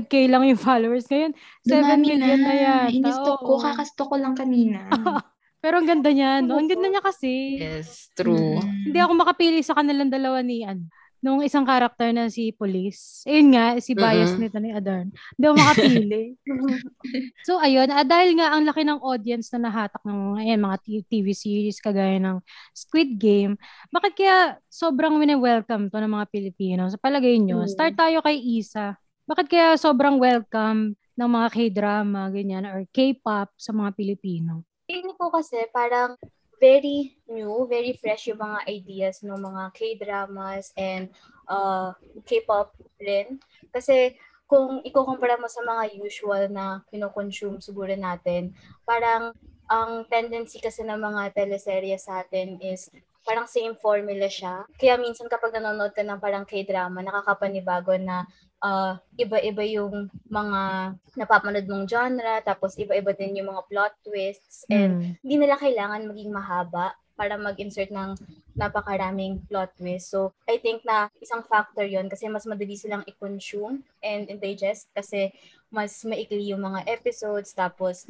[0.07, 1.07] 400k lang yung followers.
[1.09, 1.33] Ngayon,
[1.64, 2.93] 7 Dumami million na, yata.
[2.93, 4.90] Inistok ko, kakastok ko lang kanina.
[5.62, 6.57] Pero ang ganda niya, no?
[6.59, 7.57] Ang ganda niya kasi.
[7.62, 8.59] Yes, true.
[8.61, 8.90] Mm.
[8.90, 10.85] Hindi ako makapili sa kanilang dalawa ni, ano,
[11.20, 13.22] nung isang karakter na si Police.
[13.28, 14.40] Ayun nga, si bias Mm-mm.
[14.40, 15.12] nito ni Adarn.
[15.37, 16.22] Hindi ako makapili.
[17.46, 17.92] so, ayun.
[17.92, 21.26] ah, dahil nga ang laki ng audience na nahatak ng mga, ayan, mga t- TV
[21.30, 22.40] series kagaya ng
[22.72, 26.88] Squid Game, bakit kaya sobrang wini-welcome to ng mga Pilipino?
[26.88, 27.68] Sa palagay nyo, Mm.
[27.68, 28.96] start tayo kay Isa.
[29.28, 34.64] Bakit kaya sobrang welcome ng mga K-drama, ganyan, or K-pop sa mga Pilipino?
[34.88, 36.16] Feeling ko kasi parang
[36.61, 41.09] very new, very fresh yung mga ideas ng mga K-dramas and
[41.49, 41.96] uh,
[42.29, 43.40] K-pop rin.
[43.73, 48.53] Kasi kung ikukumpara mo sa mga usual na kinoconsume siguro natin,
[48.85, 49.33] parang
[49.70, 52.92] ang tendency kasi ng mga teleserye sa atin is
[53.31, 54.66] parang same formula siya.
[54.75, 58.27] Kaya minsan kapag nanonood ka ng parang K-drama, nakakapanibago na
[58.59, 64.99] uh, iba-iba yung mga napapanood mong genre, tapos iba-iba din yung mga plot twists, and
[64.99, 65.14] Mm.
[65.23, 68.19] hindi nila kailangan maging mahaba para mag-insert ng
[68.57, 70.11] napakaraming plot twist.
[70.11, 75.31] So, I think na isang factor yon kasi mas madali silang i-consume and digest kasi
[75.71, 78.09] mas maikli yung mga episodes, tapos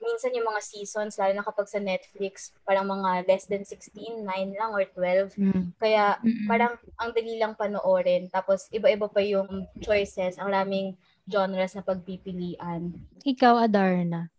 [0.00, 4.58] minsan yung mga seasons, lalo na kapag sa Netflix, parang mga less than 16, 9
[4.58, 5.36] lang or 12.
[5.36, 5.64] Mm.
[5.76, 6.16] Kaya
[6.48, 8.32] parang ang dali lang panoorin.
[8.32, 10.96] Tapos iba-iba pa yung choices, ang raming
[11.28, 12.96] genres na pagpipilian.
[13.22, 14.32] Ikaw, Adarna.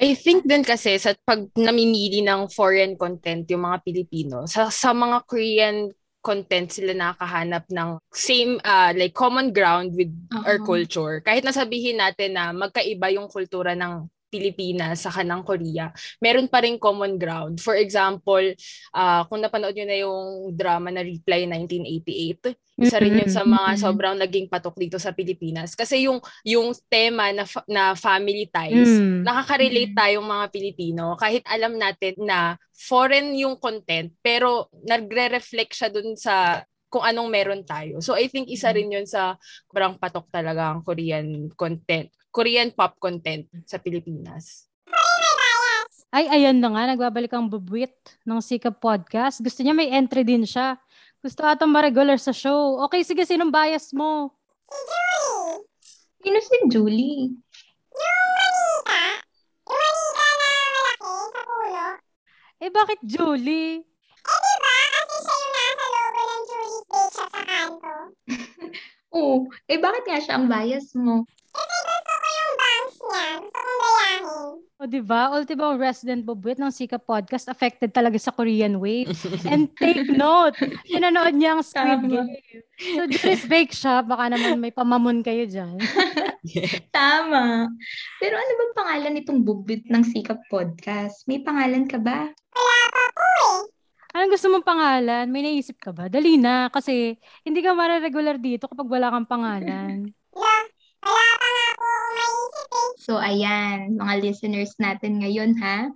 [0.00, 4.96] I think din kasi sa pag namimili ng foreign content yung mga Pilipino, sa, sa
[4.96, 5.92] mga Korean
[6.24, 10.12] content sila nakakahanap ng same uh, like common ground with
[10.44, 10.64] our Oo.
[10.64, 11.20] culture.
[11.24, 15.90] Kahit nasabihin natin na magkaiba yung kultura ng Pilipinas sa kanang Korea,
[16.22, 17.58] meron pa rin common ground.
[17.58, 18.54] For example,
[18.94, 20.20] uh, kung napanood nyo na yung
[20.54, 23.82] drama na Reply 1988, isa rin yun sa mga Mm-mm.
[23.82, 25.74] sobrang naging patok dito sa Pilipinas.
[25.74, 26.16] Kasi yung
[26.46, 29.26] yung tema na, fa- na family ties, Mm.
[29.26, 29.98] nakaka-relate Mm.
[29.98, 36.62] tayong mga Pilipino kahit alam natin na foreign yung content pero nagre-reflect siya dun sa
[36.88, 38.02] kung anong meron tayo.
[38.02, 39.38] So I think isa rin yun sa
[39.70, 44.70] parang patok talaga ang Korean content, Korean pop content sa Pilipinas.
[46.10, 47.94] Ay, ayan na nga, nagbabalik ang bubwit
[48.26, 49.38] ng Sika Podcast.
[49.38, 50.74] Gusto niya may entry din siya.
[51.22, 52.82] Gusto ata ma-regular sa show.
[52.86, 54.34] Okay, sige, sinong bias mo?
[56.18, 57.30] Sino si Julie?
[62.60, 63.86] Eh, bakit Julie?
[69.14, 69.46] Oo.
[69.70, 71.22] Eh, bakit nga siya ang bias mo?
[74.80, 75.28] O, di ba?
[75.36, 79.12] Ultimo resident bubwit ng Sika Podcast affected talaga sa Korean wave.
[79.44, 80.56] And take note,
[80.88, 82.00] pinanood niya ang Squid.
[82.08, 82.32] Game.
[82.80, 85.76] So, Julie's Bake Shop, baka naman may pamamon kayo dyan.
[86.96, 87.68] Tama.
[88.24, 91.28] Pero ano bang pangalan nitong bubit ng Sikap Podcast?
[91.28, 92.32] May pangalan ka ba?
[94.16, 95.28] Anong gusto mong pangalan?
[95.28, 96.08] May naisip ka ba?
[96.08, 100.08] Dali na, kasi hindi ka mare-regular dito kapag wala kang pangalan.
[103.00, 105.88] So, ayan, mga listeners natin ngayon, ha?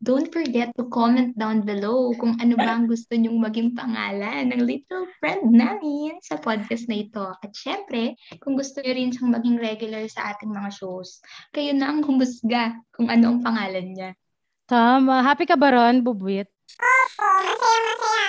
[0.00, 4.64] Don't forget to comment down below kung ano ba ang gusto nyong maging pangalan ng
[4.64, 7.28] little friend namin sa podcast na ito.
[7.44, 11.20] At syempre, kung gusto nyo rin siyang maging regular sa ating mga shows,
[11.52, 14.10] kayo na ang humusga kung ano ang pangalan niya.
[14.64, 15.20] Tama.
[15.20, 16.00] Happy ka ba ron,
[16.76, 18.26] Bubwit?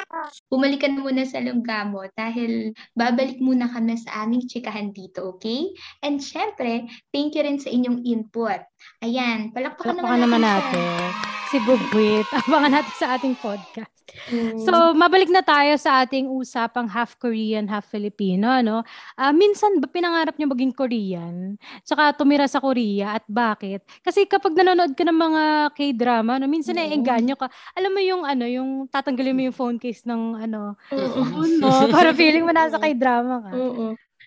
[0.48, 5.36] Bumalik ka na muna sa lungga mo dahil babalik muna kami sa aming chikahan dito,
[5.36, 5.72] okay?
[6.02, 8.62] And syempre, thank you rin sa inyong input.
[9.04, 11.37] Ayan, palakpakan, Palakpakan naman natin.
[11.48, 12.28] Si Bubwit.
[12.44, 13.94] Abangan natin sa ating podcast.
[14.28, 14.60] Mm.
[14.64, 18.84] So, mabalik na tayo sa ating usapang half Korean, half Filipino, no?
[19.16, 21.56] Ah, minsan ba pinangarap niyo maging Korean?
[21.84, 23.84] Tsaka tumira sa Korea at bakit?
[24.00, 26.82] Kasi kapag nanonood ka ng mga K-drama, no, minsan Oo.
[26.82, 27.48] naiengganyo ka.
[27.76, 31.22] Alam mo yung ano, yung tatanggalin mo yung phone case ng ano, Oo.
[31.24, 33.52] phone mo, para feeling mo nasa K-drama ka.
[33.56, 33.86] Oo.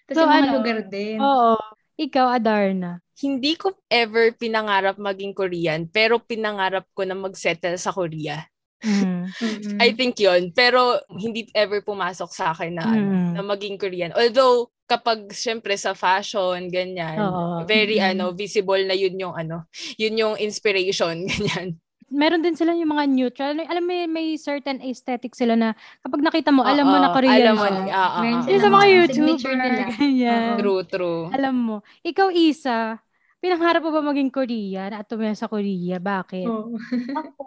[0.09, 0.53] Kasi So, mga ano?
[0.61, 1.19] lugar din.
[1.21, 1.57] Oo.
[2.01, 3.05] Ikaw, Adarna.
[3.21, 8.41] Hindi ko ever pinangarap maging Korean, pero pinangarap ko na mag-settle sa Korea.
[8.81, 9.29] Mm.
[9.29, 9.77] Mm-mm.
[9.77, 13.33] I think yon pero hindi ever pumasok sa akin na, ano, Mm.
[13.37, 14.13] na maging Korean.
[14.17, 17.69] Although, kapag syempre sa fashion, ganyan, Oo.
[17.69, 18.17] very Mm.
[18.17, 19.69] ano, visible na yun yung ano,
[20.01, 21.77] yun yung inspiration, ganyan.
[22.11, 23.55] Meron din sila yung mga neutral.
[23.71, 27.39] Alam mo, may certain aesthetic sila na kapag nakita mo, alam mo na Oo, Korean
[27.39, 27.95] alam mo, siya.
[27.95, 29.39] ah, ah, Meron ah, Yung sa mga YouTuber.
[29.39, 30.59] Oo.
[30.59, 31.23] True, true.
[31.31, 31.77] Alam mo.
[32.03, 32.99] Ikaw, Isa,
[33.39, 36.03] pinangarap mo ba maging Korean at tumira sa Korea?
[36.03, 36.51] Bakit?
[36.51, 36.75] Oo.
[37.23, 37.47] Ako,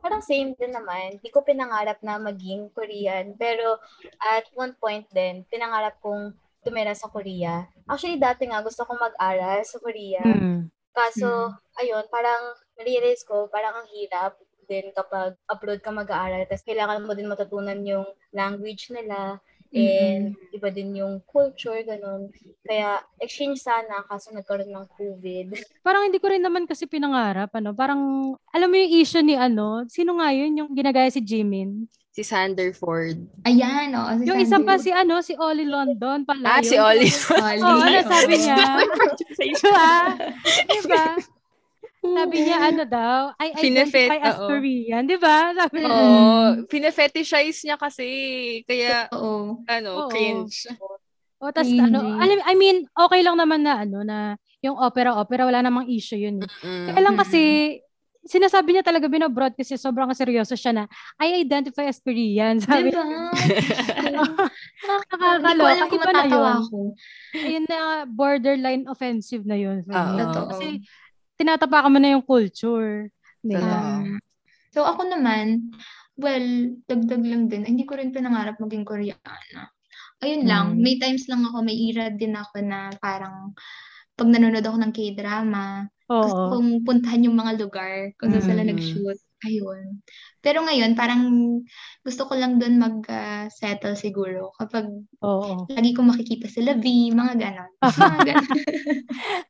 [0.00, 1.20] parang same din naman.
[1.20, 3.36] Hindi ko pinangarap na maging Korean.
[3.36, 3.76] Pero
[4.24, 6.32] at one point din, pinangarap kong
[6.64, 7.68] tumira sa Korea.
[7.84, 10.24] Actually, dati nga gusto kong mag-aral sa Korea.
[10.24, 10.72] Hmm.
[10.90, 14.36] Kaso, ayun, parang realize ko, parang ang hirap
[14.70, 16.46] din kapag abroad ka mag-aaral.
[16.46, 19.42] Tapos kailangan mo din matutunan yung language nila.
[19.70, 22.34] And iba din yung culture, ganun.
[22.66, 25.46] Kaya, exchange sana, kaso nagkaroon ng COVID.
[25.86, 27.54] Parang hindi ko rin naman kasi pinangarap.
[27.54, 27.70] Ano?
[27.70, 31.86] Parang, alam mo yung issue ni ano, sino nga yun yung ginagaya si Jimin?
[32.10, 33.14] Si Sander Ford.
[33.46, 34.10] Ayan, oo.
[34.18, 36.58] Si Yung isa pa si ano, si Ollie London pala.
[36.58, 36.66] Ah, yun.
[36.66, 37.14] si Ollie.
[37.38, 37.62] Ollie.
[37.62, 38.58] Oo, ano sabi niya?
[39.38, 39.90] Diba?
[40.66, 41.06] Diba?
[42.00, 44.48] Sabi niya, ano daw, I Pinefet, identify as oo.
[44.48, 45.04] Korean.
[45.04, 45.52] Diba?
[45.52, 45.92] Sabi niya.
[45.92, 46.64] Oo.
[46.64, 48.08] Pinefetishize niya kasi.
[48.64, 49.60] Kaya, Oo.
[49.68, 50.08] ano, Oo.
[50.08, 50.64] cringe.
[51.40, 51.80] O, tas Cringy.
[51.80, 54.18] ano, alam, I mean, okay lang naman na, ano, na
[54.60, 56.40] yung opera-opera, wala namang issue yun.
[56.40, 56.48] eh.
[56.88, 57.76] Kaya lang kasi,
[58.20, 60.84] sinasabi niya talaga binabroad kasi sobrang seryoso siya na,
[61.16, 62.60] I identify as Korean.
[62.60, 63.00] Sabi Diba?
[64.00, 64.36] Hindi ko
[64.84, 65.68] Nakakaloka.
[65.68, 66.78] alam kung matatawa ako.
[67.34, 69.80] Ayun na, borderline offensive na yun.
[69.84, 69.96] me.
[69.96, 70.48] Oo.
[70.48, 70.84] Kasi,
[71.40, 73.08] tinatapakan mo na yung culture.
[73.40, 74.04] Diba?
[74.76, 75.72] So ako naman,
[76.20, 76.46] well,
[76.84, 77.64] dagdag lang din.
[77.64, 79.72] Hindi ko rin pinangarap maging Koreana.
[80.20, 80.84] Ayun lang, Hmm.
[80.84, 83.56] may times lang ako, may era din ako na parang
[84.14, 86.48] pag nanonood ako ng K-drama, gusto Oo.
[86.52, 88.70] kong puntahan yung mga lugar kung saan sila Mhm.
[88.76, 89.18] nag-shoot.
[89.40, 90.04] Ayun.
[90.44, 91.22] Pero ngayon, parang
[92.04, 94.84] gusto ko lang doon mag-settle siguro kapag
[95.24, 95.64] Oo.
[95.72, 96.84] lagi kong makikita sila V,
[97.16, 97.70] mga ganon.
[98.00, 98.58] Mga ganon.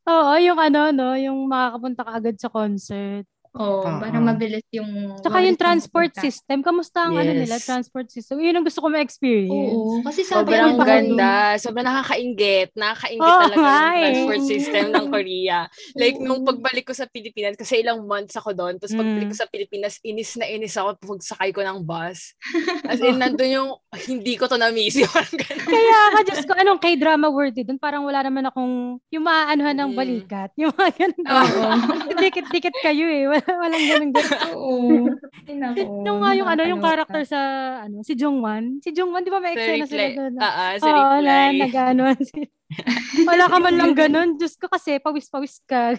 [0.06, 3.26] Oo, yung ano, no, yung makakapunta ka agad sa concert.
[3.50, 3.98] Oo, Oo.
[3.98, 5.18] parang mabilis yung...
[5.18, 6.22] Tsaka yung transport mapunta.
[6.22, 6.62] system.
[6.62, 7.66] Kamusta ang ano nila, Yes.
[7.66, 8.38] transport system?
[8.38, 9.74] Yun ang gusto ko ma-experience.
[9.74, 11.58] Oo, kasi sabi Sobrang ko, ganda.
[11.58, 12.70] Sobrang nakakaingit.
[12.72, 14.02] Nakakaingit Oo talaga nga yung eh.
[14.06, 15.58] transport system ng Korea.
[15.92, 19.32] Like, nung pagbalik ko sa Pilipinas, kasi ilang months ako doon, tapos pagbalik Mm.
[19.34, 22.38] ko sa Pilipinas, inis na inis ako pag sakay ko ng bus.
[22.86, 23.70] As in, nandun yung,
[24.06, 24.94] hindi ko to na-miss.
[24.94, 25.66] Yung parang ganun.
[25.66, 27.76] Kaya ka, Diyos ko, anong K-drama worthy doon?
[27.76, 29.98] Parang wala naman akong, yung maaanuhan ng Mm.
[29.98, 30.50] balikat.
[30.54, 31.24] Yung mga ganun.
[31.26, 31.66] Oo.
[32.14, 33.39] Dikit-dikit kayo eh.
[33.40, 34.38] Wala, walang ganun ganun.
[34.54, 34.78] Oo.
[35.46, 35.82] Ay, nako.
[36.04, 37.40] Yung nga yung ano, yung character sa,
[37.82, 38.78] ano, si Jungwan.
[38.80, 40.16] Si Jungwan, di ba may eksena sila reply.
[40.16, 40.32] doon?
[40.38, 41.60] Ah, ah, sa Oo, na, reply.
[41.62, 42.48] nag-anuhan sila.
[43.26, 44.28] Wala ka man lang ganun.
[44.38, 45.98] Diyos ko kasi, pawis-pawis ka.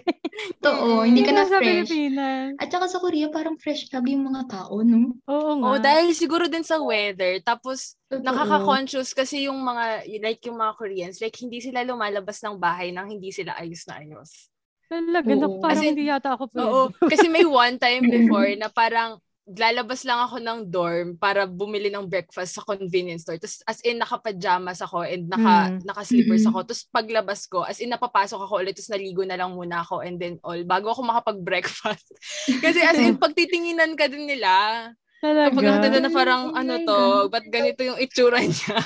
[0.63, 1.91] Totoo, hindi ka na sa fresh.
[1.91, 2.55] Pilipinas.
[2.57, 5.19] At saka sa Korea, parang fresh lagi yung mga tao, no?
[5.27, 5.67] Oo nga.
[5.67, 7.43] Oh, dahil siguro din sa weather.
[7.43, 8.23] Tapos, Totoo.
[8.23, 13.11] nakaka-conscious kasi yung mga, like yung mga Koreans, like hindi sila lumalabas ng bahay nang
[13.11, 14.50] hindi sila ayos na ayos.
[14.91, 16.67] Talaga, na, parang As in, hindi yata ako pwede.
[16.67, 16.81] Oo.
[17.07, 22.07] Kasi may one time before na parang lalabas lang ako ng dorm para bumili ng
[22.07, 23.39] breakfast sa convenience store.
[23.39, 25.87] Tapos as in naka-pajamas ako and naka, Mm.
[25.87, 26.51] naka-slippers Mm-mm.
[26.51, 26.59] ako.
[26.67, 30.19] Tapos paglabas ko, as in napapasok ako ulit tapos naligo na lang muna ako and
[30.19, 32.11] then all bago ako makapag-breakfast.
[32.63, 34.51] Kasi as in pagtitinginan ka din nila.
[35.21, 35.53] Talaga.
[35.53, 37.29] Kapag nakita na parang Oh ano to, God.
[37.29, 38.77] ba't ganito yung itsura niya?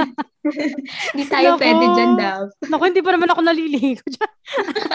[1.12, 1.60] Hindi tayo Nako.
[1.60, 2.44] pwede dyan, Dav.
[2.72, 4.32] Naku, hindi pa naman ako naliligo dyan.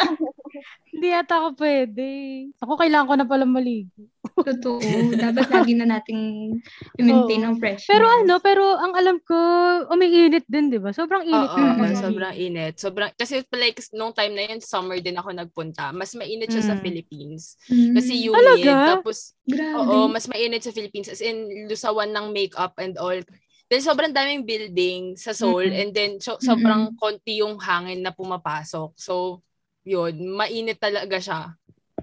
[0.98, 2.08] hindi yata ako pwede.
[2.58, 4.02] Ako, kailangan ko na pala maligo.
[4.50, 4.82] Totoo.
[5.14, 6.22] Dapat lagi na nating
[6.98, 7.86] i-maintain ang freshness.
[7.86, 9.38] Pero ano, pero ang alam ko,
[9.94, 10.90] umiinit din, di ba?
[10.90, 11.50] Sobrang init.
[11.50, 11.78] Oo, Mm.
[11.78, 12.74] pag sobrang init.
[12.82, 15.94] Sobrang, kasi like, nung time na yun, summer din ako nagpunta.
[15.94, 16.82] Mas mainit siya sa Mm.
[16.82, 17.56] Philippines.
[17.70, 17.94] Mm.
[17.94, 18.38] Kasi humid.
[18.42, 18.74] Talaga?
[18.98, 19.78] Tapos, Grabe.
[19.78, 21.10] oo, mas mainit sa Philippines.
[21.14, 23.18] As in, lusawan ng makeup and all.
[23.70, 25.70] Dahil sobrang daming building sa Seoul.
[25.70, 25.78] Mm.
[25.78, 28.98] And then, so, sobrang konti yung hangin na pumapasok.
[28.98, 29.42] So,
[29.84, 31.54] yun, mainit talaga siya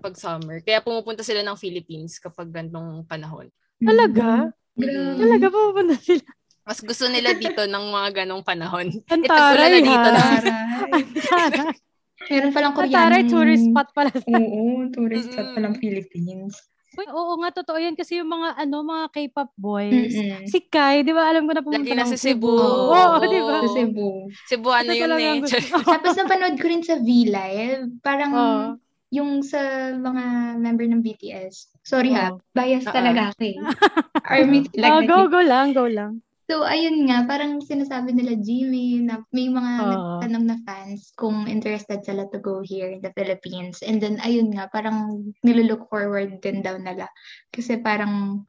[0.00, 0.64] pag summer.
[0.64, 3.52] Kaya pumupunta sila ng Philippines kapag gantong panahon.
[3.78, 4.50] Talaga?
[4.50, 4.58] Grabe.
[4.80, 5.16] Mm.
[5.20, 6.24] Talaga pupunta sila.
[6.64, 8.88] Mas gusto nila dito ng mga ganong panahon.
[9.12, 10.14] Ang tag-ulan na taray, dito ha?
[10.14, 10.22] na.
[10.22, 11.02] Taray.
[11.30, 11.76] Taray.
[12.30, 12.94] Meron palang Ang Korean.
[12.94, 14.10] taray, tourist spot pala.
[14.12, 16.52] Oo, tourist spot palang Philippines.
[16.90, 17.94] Uy, oo nga, totoo yan.
[17.94, 20.10] Kasi yung mga, ano, mga K-pop boys.
[20.10, 20.44] Mm-mm.
[20.46, 22.50] Si Kai, di ba alam ko na pumunta Lagi na sa Cebu.
[22.50, 23.56] Oo, Oo, di ba?
[23.62, 24.08] Sa Cebu.
[24.50, 25.38] Cebuano Ito yun eh.
[25.80, 28.62] Tapos napanood ko rin sa V-Live, parang Oo.
[29.10, 31.82] Yung sa mga member ng BTS.
[31.82, 32.42] Sorry ha, Oo.
[32.54, 32.94] bias Oo.
[32.94, 33.56] talaga ako eh.
[34.30, 36.22] Army Oh, like go, go lang, go lang.
[36.50, 39.90] So, ayun nga, parang sinasabi nila, Jimmy, na may mga Oo.
[40.18, 43.78] nagtanong na fans kung interested sila to go here in the Philippines.
[43.86, 47.06] And then, ayun nga, parang nilolook forward din daw nila.
[47.54, 48.42] Kasi parang,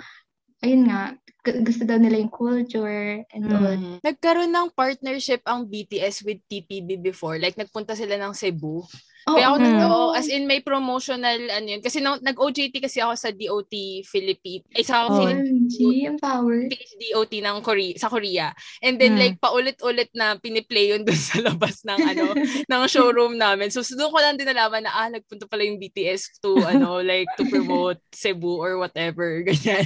[0.65, 1.13] ayun nga,
[1.45, 3.77] gu- gusto daw nila yung culture and all.
[3.77, 4.01] Mm.
[4.01, 7.37] Nagkaroon ng partnership ang BTS with TPB before.
[7.37, 8.81] Like, nagpunta sila ng Cebu.
[9.29, 9.37] Oo.
[9.37, 9.79] Kaya ako, Mm.
[9.85, 11.81] oo, as in, may promotional, ano yun.
[11.81, 14.65] Kasi nung, nag-OJT kasi ako sa DOT Philippines.
[14.73, 15.21] Ay, sa Oh.
[15.21, 16.67] Empowered.
[16.73, 18.49] Philippines DOT ng Korea, sa Korea.
[18.81, 19.21] And then, Mm.
[19.21, 22.25] like, paulit-ulit na piniplay yun dun sa labas ng, ano,
[22.65, 23.69] ng showroom namin.
[23.69, 26.97] So, so doon ko lang din nalaman na, ah, nagpunta pala yung BTS to, ano,
[27.01, 29.85] like, to promote Cebu or whatever, ganyan.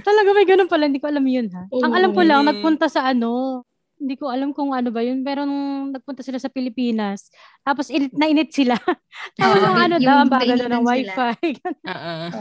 [0.00, 1.68] Talaga may ganun pala, hindi ko alam yun ha.
[1.68, 1.96] Ang Oo.
[1.96, 2.48] alam ko lang, Mm.
[2.56, 3.62] nagpunta sa ano,
[4.04, 7.32] hindi ko alam kung ano ba yun, pero nung nagpunta sila sa Pilipinas,
[7.64, 8.76] tapos init na init sila.
[9.40, 11.50] tapos Oo, ang ano yung daw, ang bagal daw nainitan ng wifi.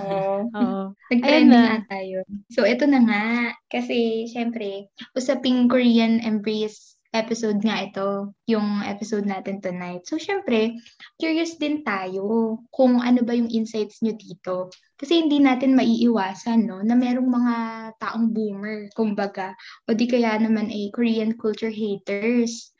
[0.03, 0.35] Oo.
[0.51, 0.83] Oo.
[1.07, 1.79] Nag-trending na.
[1.79, 2.27] ata yun.
[2.51, 3.25] So, ito na nga.
[3.71, 10.01] Kasi, syempre, usaping Korean embrace episode nga ito, yung episode natin tonight.
[10.09, 10.81] So, syempre,
[11.21, 14.73] curious din tayo kung ano ba yung insights nyo dito.
[14.97, 17.55] Kasi hindi natin maiiwasan, no, na merong mga
[18.01, 19.53] taong boomer, kumbaga,
[19.85, 22.73] o di kaya naman ay Korean culture haters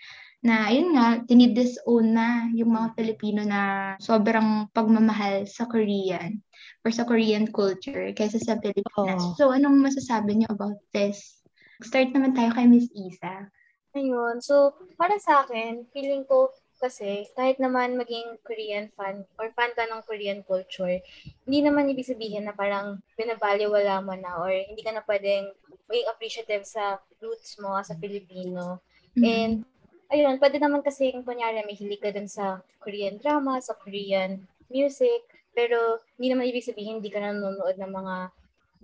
[0.44, 6.44] na yun nga, tinidisown na yung mga Pilipino na sobrang pagmamahal sa Korean
[6.84, 9.24] or sa Korean culture kaysa sa Pilipinas.
[9.24, 9.36] Oo.
[9.40, 11.40] So, anong masasabi niyo about this?
[11.80, 13.48] Start naman tayo kay Miss Isa.
[13.94, 14.42] Ayun.
[14.42, 16.50] So, para sa akin, feeling ko
[16.82, 21.00] kasi kahit naman maging Korean fan or fan ka ng Korean culture,
[21.48, 25.48] hindi naman ibig sabihin na parang binabaliwala mo na or hindi ka na pwedeng
[25.88, 28.84] maging appreciative sa roots mo as a Filipino.
[29.16, 29.64] And
[30.12, 34.44] ayun, pwede naman kasi kung kunyari may hilig ka dun sa Korean drama, sa Korean
[34.68, 35.24] music,
[35.56, 38.16] pero hindi naman ibig sabihin hindi ka na nanonood ng mga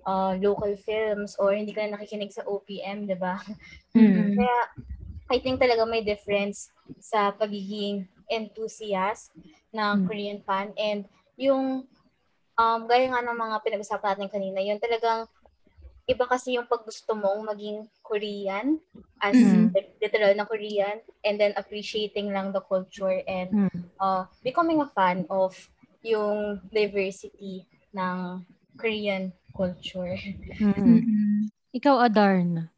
[0.06, 3.42] uh, local films or hindi ka na nakikinig sa OPM, di ba?
[3.98, 4.38] Mm.
[4.38, 4.58] Kaya
[5.30, 9.30] I think talaga may difference sa pagiging enthusiast
[9.70, 10.06] ng Mm.
[10.10, 11.06] Korean fan and
[11.38, 11.86] yung
[12.58, 15.30] um, gaya nga ng mga pinag-usapan natin kanina, yun talagang
[16.10, 18.82] iba kasi yung pag gusto mong maging Korean
[19.22, 19.70] as Mm.
[19.72, 23.86] like, literal na Korean and then appreciating lang the culture and Mm.
[24.02, 25.54] uh, becoming a fan of
[26.02, 28.42] yung diversity ng
[28.74, 30.18] Korean culture.
[30.58, 31.54] Mm.
[31.70, 32.74] Ikaw, Adarn.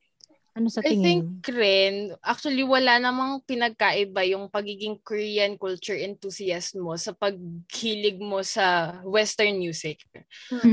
[0.56, 1.22] Ano sa I tingin?
[1.22, 8.42] think rin, actually wala namang pinagkaiba yung pagiging Korean culture enthusiast mo sa paghilig mo
[8.42, 10.02] sa Western music.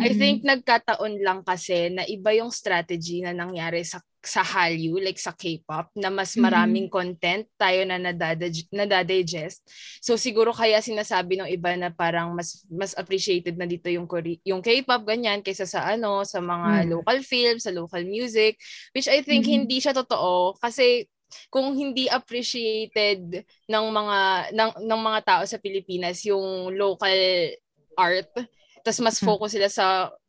[0.00, 0.16] I Mhm.
[0.16, 5.30] think nagkataon lang kasi na iba yung strategy na nangyari sa sa Hallyu, like sa
[5.30, 6.42] K-pop, na mas Mhm.
[6.42, 9.62] maraming content tayo na nadadaj- nadadigest.
[10.02, 14.42] So siguro kaya sinasabi ng iba na parang mas mas appreciated na dito yung Kore-
[14.42, 16.90] yung K-pop ganyan kaysa sa ano, sa mga Mm.
[16.90, 18.58] local films, sa local music,
[18.92, 19.52] which I think Mhm.
[19.64, 21.06] hindi siya totoo kasi
[21.52, 24.18] kung hindi appreciated ng mga
[24.56, 27.20] ng, ng mga tao sa Pilipinas yung local
[27.94, 28.30] art
[28.86, 29.26] tas mas Mm.
[29.28, 29.86] focus sila sa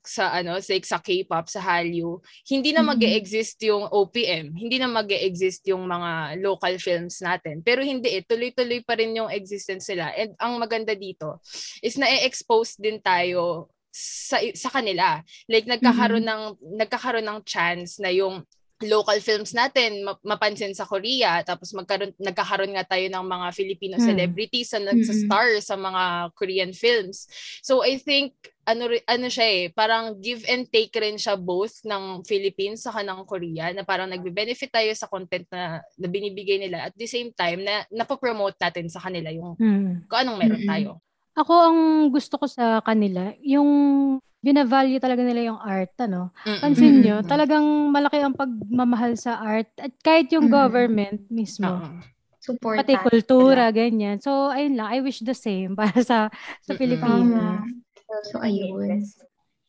[0.09, 2.17] sa ano like sa K-pop sa Hallyu
[2.49, 2.89] hindi na Mhm.
[2.97, 8.81] mag-exist yung OPM hindi na mag-exist yung mga local films natin pero hindi eh tuloy-tuloy
[8.81, 10.09] pa rin yung existence nila.
[10.17, 11.37] And ang maganda dito
[11.85, 15.21] is na-expose din tayo sa sa kanila.
[15.49, 16.41] Like nagkakaroon ng
[16.79, 18.41] nagkakaroon ng chance na yung
[18.79, 23.95] local films natin ma- mapansin sa Korea tapos magkaroon nagkakaroon nga tayo ng mga Filipino
[23.99, 24.07] Hmm.
[24.07, 27.27] celebrities na nagsa-star sa mga Korean films.
[27.59, 28.31] So I think
[28.63, 33.25] ano ano siya eh parang give and take rin siya both ng Philippines sa ng
[33.25, 37.65] Korea na parang nagbe-benefit tayo sa content na, na binibigay nila at the same time
[37.65, 40.07] na napopromote natin sa kanila yung Mm.
[40.07, 40.89] kung anong meron tayo.
[41.35, 41.79] Ako, ang
[42.11, 43.67] gusto ko sa kanila, yung
[44.39, 46.31] binavalue talaga nila yung art, ano.
[46.47, 46.61] Mm-mm.
[46.63, 49.67] Pansin nyo, talagang malaki ang pagmamahal sa art.
[49.75, 50.53] At kahit yung Mm.
[50.53, 51.67] government mismo.
[51.79, 51.99] Oo.
[52.39, 54.23] Support Pati kultura, ganyan.
[54.23, 54.87] So, ayun lang.
[54.95, 56.31] I wish the same para sa
[56.63, 56.79] sa Mm-mm.
[56.79, 57.67] Pilipinas.
[58.31, 59.03] So, ayun.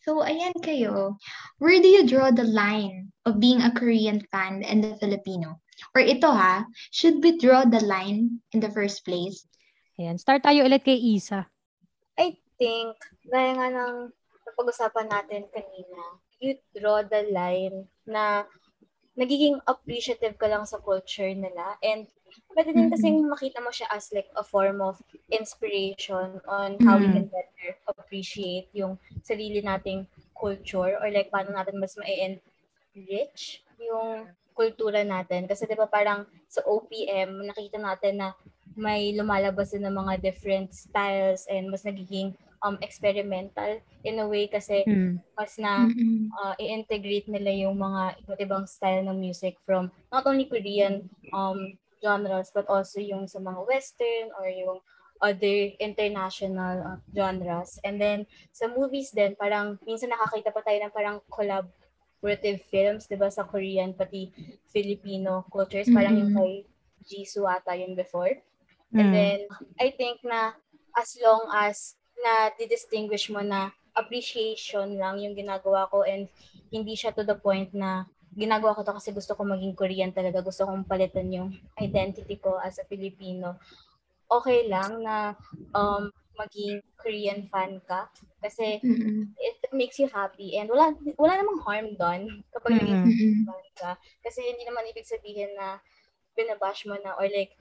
[0.00, 1.18] So, ayan kayo.
[1.60, 5.60] Where do you draw the line of being a Korean fan and a Filipino?
[5.92, 9.44] Or ito ha, should we draw the line in the first place?
[9.98, 10.16] Ayan.
[10.16, 11.50] Start tayo ulit kay Isa.
[12.16, 12.96] I think,
[13.28, 13.94] gaya nga ng
[14.60, 18.44] napag-usapan natin kanina, you draw the line na
[19.16, 22.04] nagiging appreciative ka lang sa culture nila and
[22.52, 25.00] pwede din kasing makita mo siya as like a form of
[25.32, 27.16] inspiration on how we Mm.
[27.16, 30.04] can better appreciate yung sarili nating
[30.36, 35.48] culture or like paano natin mas ma-enrich yung kultura natin.
[35.48, 38.28] Kasi di ba parang sa OPM, nakita natin na
[38.76, 44.46] may lumalabas din ng mga different styles and mas nagiging um experimental in a way
[44.48, 45.22] kasi Mm.
[45.36, 46.32] mas na Mm-mm.
[46.40, 51.76] uh, i-integrate nila yung mga iba't ibang style ng music from not only Korean um
[52.00, 54.80] genres but also yung sa mga western or yung
[55.20, 57.76] other international uh, genres.
[57.84, 58.24] And then
[58.56, 63.44] sa movies din parang minsan nakakita pa tayo ng parang collaborative films, 'di ba sa
[63.44, 64.32] Korean pati
[64.72, 66.32] Filipino cultures, parang yung Mhm.
[66.32, 66.64] kay
[67.04, 68.32] Jisoo ata yun before.
[68.96, 69.14] And Mm.
[69.14, 69.48] then,
[69.80, 70.56] I think na
[70.96, 76.30] as long as na distinguish mo na appreciation lang yung ginagawa ko and
[76.70, 78.06] hindi siya to the point na
[78.38, 80.38] ginagawa ko to kasi gusto ko maging Korean talaga.
[80.38, 81.50] Gusto kong palitan yung
[81.82, 83.58] identity ko as a Filipino.
[84.30, 85.34] Okay lang na
[85.74, 86.06] um,
[86.38, 88.06] maging Korean fan ka
[88.38, 89.34] kasi Mm-mm.
[89.36, 93.10] it, makes you happy and wala wala namang harm doon kapag naging Mm.
[93.10, 93.34] Mm-mm.
[93.46, 93.90] fan ka.
[94.22, 95.82] Kasi hindi naman ibig sabihin na
[96.38, 97.58] binabash mo na or like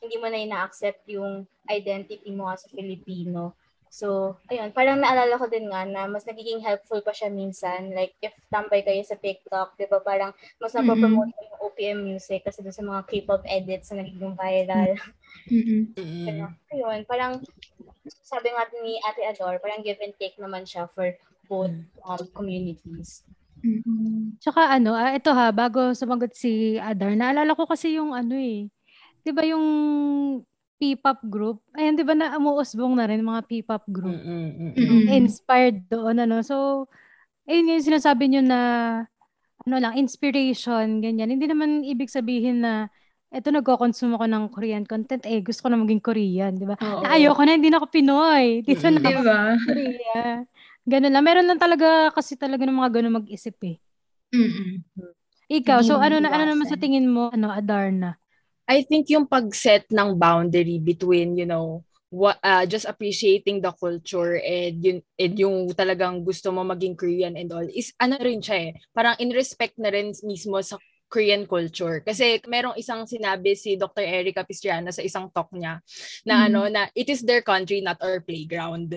[0.00, 3.56] hindi mo na ina-accept yung identity mo as a Filipino.
[3.90, 7.94] So, ayun, parang naalala ko din nga na mas nagiging helpful pa siya minsan.
[7.94, 12.44] Like, if tambay kayo sa TikTok, di ba, parang mas napopromote mm yung OPM music
[12.44, 14.92] kasi dun sa mga K-pop edits na nagiging viral.
[15.48, 15.82] Mm-mm.
[16.26, 17.40] Pero, ayun, parang
[18.22, 21.14] sabi nga ni Ate Ador, parang give and take naman siya for
[21.46, 21.72] both
[22.06, 23.22] um, communities.
[23.64, 24.36] Mm-mm.
[24.38, 28.68] Tsaka ano, ah, ito ha, bago sumagot si Adar, naalala ko kasi yung ano eh,
[29.24, 29.66] 'di ba yung
[30.76, 31.64] P-pop group?
[31.72, 34.16] Ayun, 'di ba na umuusbong na rin mga P-pop group.
[34.20, 34.76] Mm-mm.
[34.76, 35.08] Mm-mm.
[35.08, 36.44] Inspired doon ano.
[36.44, 36.86] So,
[37.48, 38.60] ayun yung sinasabi niyo na
[39.66, 41.32] ano lang, inspiration, ganyan.
[41.32, 42.86] Hindi naman ibig sabihin na
[43.34, 46.76] eto nagko-consume ako ng Korean content, eh gusto ko na maging Korean, 'di ba?
[46.78, 48.62] Na ayoko na, hindi na ako Pinoy.
[48.62, 49.06] Dito na Mm-mm.
[49.10, 49.38] ako Diba?
[49.66, 50.22] Korea.
[50.86, 51.24] Ganun lang.
[51.26, 53.76] Meron lang talaga kasi talaga ng mga ganun mag-isip eh.
[54.30, 54.84] Mm-mm.
[55.46, 58.18] Ikaw, Hindi so ano na ano naman sa tingin mo, ano, Adarna?
[58.66, 64.38] I think yung pag-set ng boundary between, you know, what, uh, just appreciating the culture
[64.42, 68.70] and yun, and yung talagang gusto mo maging Korean and all, is ano rin siya
[68.70, 68.72] eh.
[68.90, 72.02] Parang in respect na rin mismo sa Korean culture.
[72.02, 74.02] Kasi merong isang sinabi si Dr.
[74.02, 75.78] Erica Pistriana sa isang talk niya
[76.26, 76.46] na Mhm.
[76.50, 78.90] ano, na it is their country, not our playground.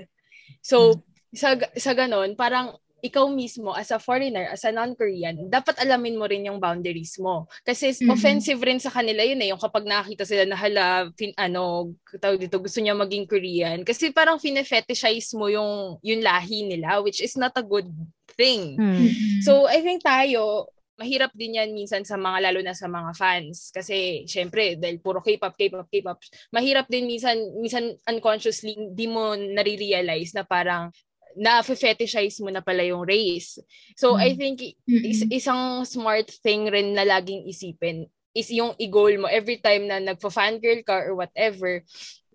[0.65, 6.20] So, sa, sa ganon, parang ikaw mismo as a foreigner, as a non-Korean, dapat alamin
[6.20, 7.47] mo rin yung boundaries mo.
[7.64, 8.12] Kasi Mhm.
[8.12, 12.39] offensive rin sa kanila yun eh, yung kapag nakita sila na hala, fin, ano, tawag
[12.39, 13.80] dito, gusto niya maging Korean.
[13.88, 17.88] Kasi parang fine-fetishize mo yung, yung lahi nila, which is not a good
[18.36, 18.76] thing.
[18.76, 18.95] Hmm.
[19.00, 19.41] Mm-mm.
[19.43, 20.68] So, I think tayo,
[21.00, 23.72] mahirap din yan minsan sa mga, lalo na sa mga fans.
[23.72, 26.20] Kasi, syempre, dahil puro K-pop, K-pop, K-pop,
[26.52, 30.91] mahirap din minsan, minsan unconsciously, di mo nare-realize na parang,
[31.39, 33.57] na-fetishize mo na pala yung race.
[33.95, 39.25] So, I think, is, isang smart thing rin na laging isipin is yung i-goal mo
[39.25, 41.81] every time na nagpa-fangirl ka or whatever,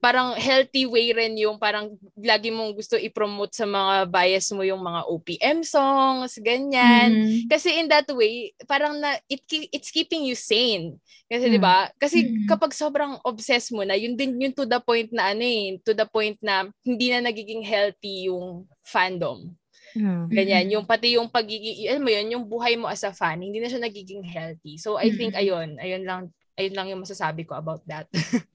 [0.03, 4.85] parang healthy way rin yung parang lagi mong gusto i-promote sa mga bias mo yung
[4.85, 7.25] mga OPM songs, ganyan.
[7.25, 7.49] Mm.
[7.49, 9.41] Kasi in that way, parang na it
[9.73, 11.01] it's keeping you sane.
[11.25, 11.53] Kasi Mm.
[11.57, 11.89] 'di ba?
[11.97, 12.45] Kasi Mm.
[12.45, 15.97] kapag sobrang obsessed mo na, yun din yun to the point na ano eh, to
[15.97, 19.51] the point na hindi na nagiging healthy yung fandom.
[19.95, 20.27] Hmm.
[20.29, 20.73] Ganyan, Mhm.
[20.79, 23.71] yung pati yung pagiging, alam mo yun, yung buhay mo as a fan, hindi na
[23.71, 24.77] siya nagiging healthy.
[24.77, 25.41] So I think Mhm.
[25.41, 26.21] ayun, ayun lang,
[26.55, 28.07] ayun lang yung masasabi ko about that.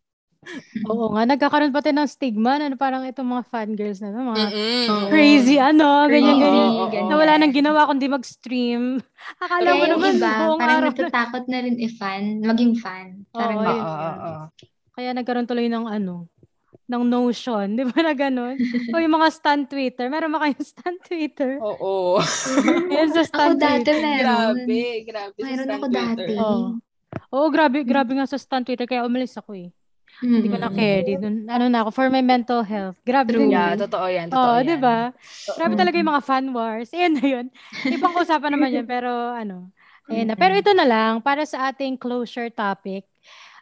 [0.89, 5.09] Oo nga, nagkakaroon pati ng stigma na parang itong mga fangirls na to, mga Mm-mm.
[5.11, 6.69] Crazy ano, ganyan ganyan.
[6.71, 9.03] Oo, oo, Na wala nang ginawa kundi mag-stream.
[9.38, 10.91] Akala mo naman iba, buong parang araw.
[10.95, 13.07] natatakot na rin i-fan, maging fan.
[13.36, 14.43] Parang Oo, oo, oo.
[14.95, 16.27] Kaya nagkaroon tuloy ng ano,
[16.89, 18.57] ng notion, di ba na ganun?
[18.93, 20.09] o yung mga stan Twitter.
[20.09, 21.61] Meron ba kayong stan Twitter?
[21.61, 22.17] Oo.
[22.97, 23.97] Yan sa Ako stan dati Twitter.
[24.01, 24.55] meron.
[24.65, 25.37] grabe, grabe.
[25.37, 26.17] sa stan ako Twitter.
[26.17, 26.33] dati.
[26.41, 26.59] Oo.
[27.29, 28.89] Oo, grabe, grabe nga sa stan Twitter.
[28.89, 29.69] Kaya umalis ako eh.
[30.19, 31.15] Hindi ko na carry.
[31.15, 32.97] Dun, ano na ako, for my mental health.
[33.05, 33.47] Grabe True.
[33.47, 34.67] din Yeah, totoo yan, totoo Oo, yan.
[34.67, 34.97] di ba?
[35.55, 36.89] Grabe talaga yung mga fan wars.
[36.91, 37.45] Ayan na yun.
[37.85, 39.69] Ibang usapan naman yun, pero ano.
[40.09, 40.35] Ayan na.
[40.35, 43.05] Pero ito na lang, para sa ating closure topic.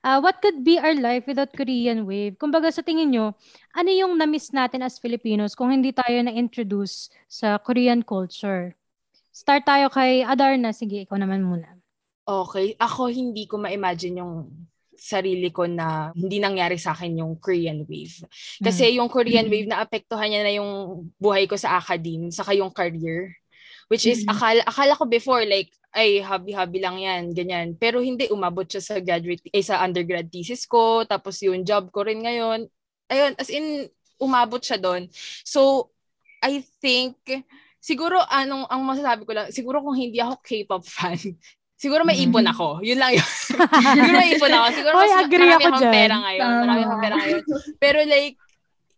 [0.06, 2.38] Uh, what could be our life without Korean Wave?
[2.38, 3.34] Kumbaga sa tingin nyo,
[3.74, 8.78] ano yung na-miss natin as Filipinos kung hindi tayo na-introduce sa Korean culture?
[9.34, 10.74] Start tayo kay Adarna.
[10.74, 11.78] Sige, ikaw naman muna.
[12.26, 12.74] Okay.
[12.78, 14.50] Ako, hindi ko ma-imagine yung
[14.98, 18.26] sarili ko na hindi nangyari sa akin yung Korean wave.
[18.58, 19.54] Kasi yung Korean Mm.
[19.54, 20.72] wave, naapektuhan niya na yung
[21.22, 23.38] buhay ko sa academe, saka yung career.
[23.88, 24.31] Which is, Mm.
[24.31, 27.67] akala, akala ko before, like, ay, hobby-hobby lang yan, ganyan.
[27.73, 32.03] Pero hindi, umabot siya sa graduate, eh, sa undergrad thesis ko, tapos yung job ko
[32.03, 32.67] rin ngayon.
[33.07, 33.88] Ayun, as in,
[34.19, 35.07] umabot siya doon.
[35.41, 35.89] So,
[36.38, 37.15] I think,
[37.79, 41.17] siguro, anong, ang masasabi ko lang, siguro kung hindi ako K-pop fan,
[41.81, 42.23] siguro may Mhm.
[42.29, 42.67] ipon ako.
[42.83, 43.29] Yun lang yun.
[43.95, 44.65] siguro may ipon ako.
[44.75, 45.93] Siguro Hoy, mas agree marami ako akong dyan.
[45.95, 46.49] pera ngayon.
[46.59, 47.41] Marami akong pera ngayon.
[47.79, 48.35] Pero like,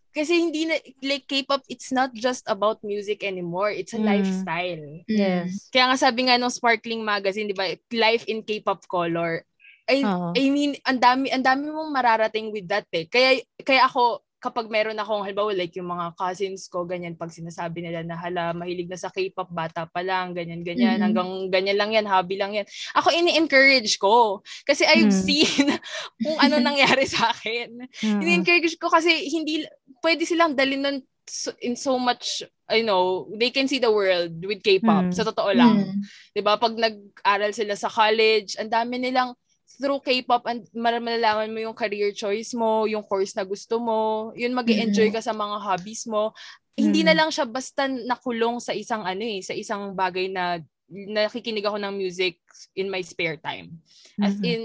[0.10, 3.70] kasi hindi na, like K-pop, it's not just about music anymore.
[3.70, 4.07] It's a Mm.
[4.07, 4.86] lifestyle.
[5.03, 5.05] Mm.
[5.07, 5.70] Yes.
[5.70, 9.45] Kaya nga sabi nga nung Sparkling Magazine, di ba, life in K-pop color.
[9.89, 10.38] I, Oo.
[10.38, 13.05] I mean, ang dami, ang dami mong mararating with that eh.
[13.05, 17.84] Kaya, kaya ako, kapag meron akong, halimbawa, like yung mga cousins ko, ganyan, pag sinasabi
[17.84, 21.03] nila na, hala, mahilig na sa K-pop, bata pa lang, ganyan, ganyan, Mhm.
[21.03, 22.64] hanggang ganyan lang yan, hobby lang yan.
[22.95, 24.39] Ako, ini-encourage ko.
[24.64, 25.26] Kasi I've Mm.
[25.28, 25.66] seen
[26.24, 27.84] kung ano nangyari sa akin.
[27.99, 28.20] Mm.
[28.24, 29.68] Ini-encourage ko kasi hindi,
[30.02, 30.97] pwede silang dalhin nun
[31.30, 35.10] so- in so much, I know, they can see the world with K-pop.
[35.10, 35.14] Mm.
[35.14, 35.93] Sa totoo lang.
[35.93, 36.02] Mm.
[36.34, 39.38] 'Di ba Pag nag-aral sila sa college, ang dami nilang
[39.80, 44.52] through K-pop, and malalaman mo yung career choice mo, yung course na gusto mo, yun
[44.52, 46.36] mag enjoy ka sa mga hobbies mo.
[46.76, 47.20] Hindi na Mm.
[47.24, 51.93] lang siya basta nakulong sa isang ano eh, sa isang bagay na nakikinig ako ng
[51.95, 52.41] music
[52.76, 53.78] in my spare time.
[54.20, 54.43] As Mhm.
[54.43, 54.64] in,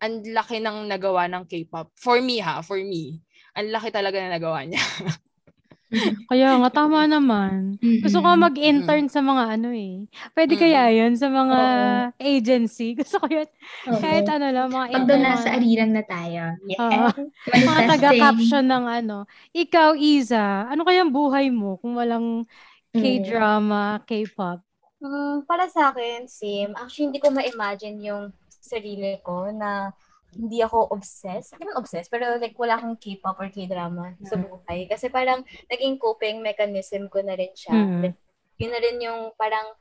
[0.00, 1.92] ang laki ng nagawa ng K-pop.
[1.94, 3.20] For me ha, for me.
[3.54, 4.82] Ang laki talaga na nagawa niya.
[6.26, 7.78] Kaya nga, tama naman.
[8.02, 10.10] Gusto ko mag-intern sa mga ano eh.
[10.34, 12.18] Pwede kaya yun sa mga Oo.
[12.18, 12.94] agency.
[12.98, 13.46] Gusto ko yun.
[13.94, 14.02] Oo.
[14.02, 15.30] Kahit ano lang, mga Pag doon intern.
[15.38, 16.42] nasa arirang na tayo.
[16.66, 16.80] Yes.
[16.82, 17.06] Oo.
[17.70, 19.16] mga taga-caption ng ano.
[19.54, 22.42] Ikaw, Iza, ano kayang buhay mo kung walang
[22.94, 23.02] Mm.
[23.02, 24.62] K-drama, K-pop?
[25.02, 26.70] Mm, para sa akin, same.
[26.78, 29.90] Actually, hindi ko ma-imagine yung sarili ko na
[30.34, 31.54] hindi ako obsessed.
[31.54, 34.90] Hindi man obsessed, pero like wala akong K-pop or K-drama sa buhay.
[34.90, 37.74] Kasi parang naging coping mechanism ko na rin siya.
[37.74, 38.00] Mm.
[38.02, 38.18] Like,
[38.58, 39.74] yun na rin yung parang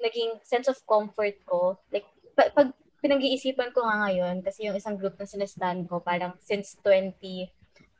[0.00, 1.80] naging sense of comfort ko.
[1.88, 6.34] Like, pa- pag pinag-iisipan ko nga ngayon, kasi yung isang group na sinastan ko, parang
[6.42, 7.16] since 20,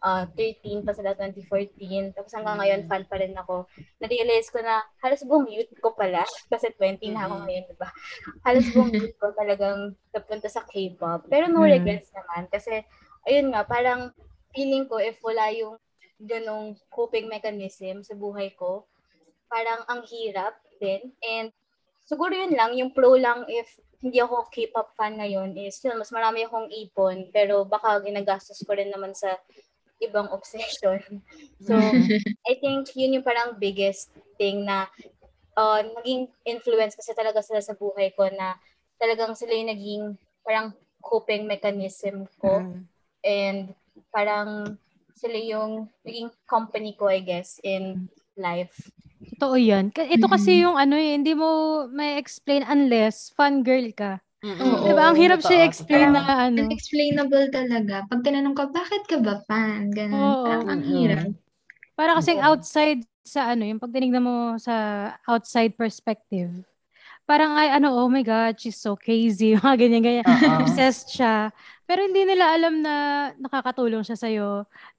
[0.06, 2.14] uh, 13 pa sila 2014.
[2.14, 3.66] Tapos hanggang ngayon, fan pa rin ako.
[3.98, 7.44] Na-realize ko na halos buong youth ko pala, kasi 20 na ako Mhm.
[7.50, 7.88] ngayon, diba?
[8.46, 11.26] Halos buong youth ko talagang napunta sa K-pop.
[11.26, 11.74] Pero no Mhm.
[11.74, 12.46] regrets naman.
[12.46, 12.86] Kasi,
[13.26, 14.14] ayun nga, parang
[14.54, 15.74] feeling ko if wala yung
[16.22, 18.86] ganong coping mechanism sa buhay ko,
[19.50, 21.12] parang ang hirap din.
[21.20, 21.50] And
[22.06, 23.68] siguro yun lang, yung pro lang if
[24.00, 28.76] hindi ako K-pop fan ngayon is yun, mas marami akong ipon, pero baka ginagastos ko
[28.76, 29.34] rin naman sa
[29.98, 31.00] ibang obsession.
[31.62, 31.74] So,
[32.48, 34.86] I think yun yung parang biggest thing na
[35.56, 38.54] uh, naging influence kasi talaga sila sa buhay ko na
[39.00, 40.04] talagang sila yung naging
[40.44, 40.72] parang
[41.02, 42.82] coping mechanism ko Mm.
[43.22, 43.58] and
[44.10, 44.78] parang
[45.16, 48.92] sila yung naging company ko, I guess, in life.
[49.36, 49.88] Totoo yan.
[49.90, 50.62] Ka- Ito kasi Mhm.
[50.68, 51.48] yung ano eh, hindi mo
[51.88, 54.20] may explain unless fangirl ka.
[54.54, 54.86] Oo.
[54.86, 55.02] Diba?
[55.10, 56.60] Ang hirap siya Totoo, explain na ano.
[56.62, 57.94] Unexplainable talaga.
[58.06, 59.90] Pag tinanong ka, bakit ka ba fan?
[59.90, 60.14] Ganun.
[60.14, 60.44] Oo.
[60.46, 61.26] Parang ang hirap.
[61.96, 62.46] Para kasing Oo.
[62.54, 64.74] outside sa ano, yung pag tinignan mo sa
[65.26, 66.52] outside perspective.
[67.26, 69.54] Parang ay ano, oh my God, she's so crazy.
[69.58, 70.26] Mga ganyan-ganyan.
[70.26, 70.62] Oo.
[70.62, 71.50] Obsessed siya.
[71.82, 72.94] Pero hindi nila alam na
[73.38, 74.50] nakakatulong siya sa'yo.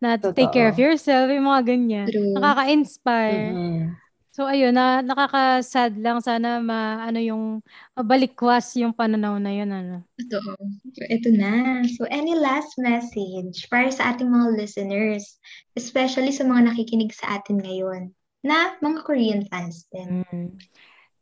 [0.03, 1.31] Na to take care of yourself.
[1.31, 2.07] Yung mga ganyan.
[2.11, 2.35] True.
[2.35, 3.51] Nakaka-inspire.
[3.51, 4.06] Mhm.
[4.37, 7.65] So ayun, na nakaka-sad lang sana ma ano yung
[7.97, 10.05] mabalikwas yung pananaw na yun ano.
[10.13, 10.53] Totoo.
[10.93, 11.81] So, ito na.
[11.97, 15.41] So, any last message para sa ating mga listeners,
[15.73, 18.13] especially sa mga nakikinig sa atin ngayon,
[18.45, 20.21] na mga Korean fans din.
[20.29, 20.53] Mm.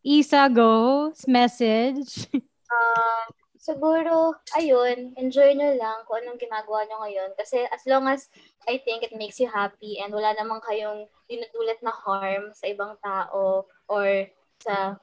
[0.03, 2.27] Isa go, message.
[2.65, 3.31] Ah,
[3.65, 7.33] siguro, ayun, enjoy nyo lang kung anong ginagawa nyo ngayon.
[7.33, 8.29] Kasi as long as
[8.69, 12.93] I think it makes you happy and wala namang kayong dinudulot na harm sa ibang
[13.01, 14.29] tao or
[14.61, 15.01] sa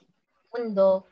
[0.55, 1.03] mundo,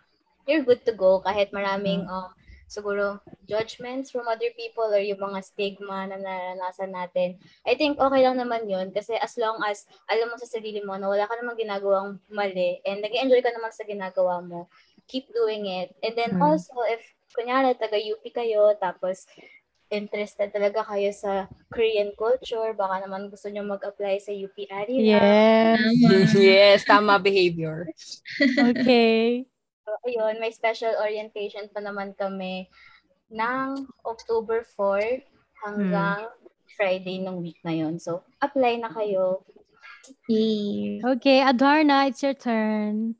[0.46, 2.30] you're good to go kahit maraming uh,
[2.70, 3.18] siguro
[3.50, 7.34] judgments from other people or yung mga stigma na naranasan natin.
[7.66, 10.94] I think okay lang naman yun kasi as long as alam mo sa sarili mo
[10.94, 14.70] na wala ka namang ginagawang mali and nag enjoy ka naman sa ginagawa mo,
[15.10, 15.98] keep doing it.
[16.06, 16.42] And then Mm.
[16.46, 17.02] also, if
[17.34, 19.26] kunyari taga-UP kayo, tapos
[19.90, 25.18] interested talaga kayo sa Korean culture, baka naman gusto nyo mag-apply sa UP Arira.
[25.18, 26.30] Yes.
[26.38, 27.90] yes, tama behavior.
[28.54, 29.44] Okay.
[29.82, 32.70] So, ayun, may special orientation pa naman kami
[33.34, 35.26] ng October 4
[35.66, 36.30] hanggang
[36.78, 37.98] Friday ng week na yon.
[37.98, 39.42] So, apply na kayo.
[41.02, 43.18] Okay, Adarna, it's your turn.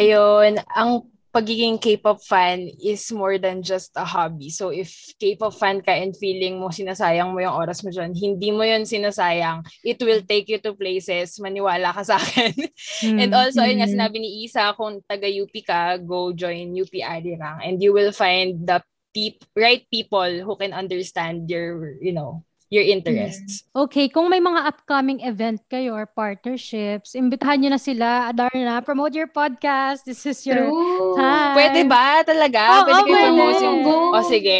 [0.00, 1.04] Ayun, ang
[1.36, 4.48] pagiging K-pop fan is more than just a hobby.
[4.48, 4.88] So if
[5.20, 8.88] K-pop fan ka and feeling mo sinasayang mo yung oras mo dyan, hindi mo yun
[8.88, 9.60] sinasayang.
[9.84, 11.36] It will take you to places.
[11.36, 12.56] Maniwala ka sa akin.
[13.20, 13.36] And Mm.
[13.36, 13.94] also, ayun nga Mm.
[14.00, 18.80] sinabi ni Isa, kung taga-UP ka, go join UP Arirang and you will find the
[19.12, 22.40] peop- right people who can understand your, you know,
[22.70, 23.62] your interests.
[23.74, 28.30] Okay, kung may mga upcoming event kayo or partnerships, imbitahan nyo na sila.
[28.30, 30.02] Adarna, promote your podcast.
[30.02, 31.14] This is your True.
[31.14, 31.54] time.
[31.54, 32.82] Pwede ba talaga?
[32.82, 33.26] Oo, pwede kayo pwede.
[33.30, 33.80] promote yung...
[33.86, 34.58] O sige.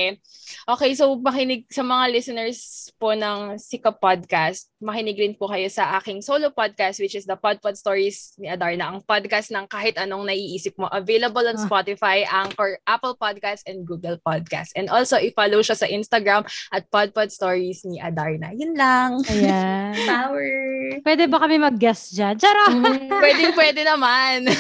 [0.67, 5.95] Okay, so makinig sa mga listeners po ng Sika Podcast, makinig rin po kayo sa
[5.95, 10.27] aking solo podcast which is the Podpod Stories ni Adarna, ang podcast ng kahit anong
[10.27, 10.91] naiisip mo.
[10.91, 11.63] Available on Ah.
[11.63, 14.75] Spotify, Anchor, Apple Podcast, and Google Podcast.
[14.75, 16.43] And also, i-follow siya sa Instagram
[16.75, 18.51] at Podpod Stories ni Adarna.
[18.51, 19.23] Yun lang.
[19.23, 19.95] Ayan.
[20.11, 20.51] Power.
[20.99, 22.43] Pwede ba kami mag-guest dyan?
[22.43, 22.75] Charot!
[23.15, 24.51] pwede, pwede naman.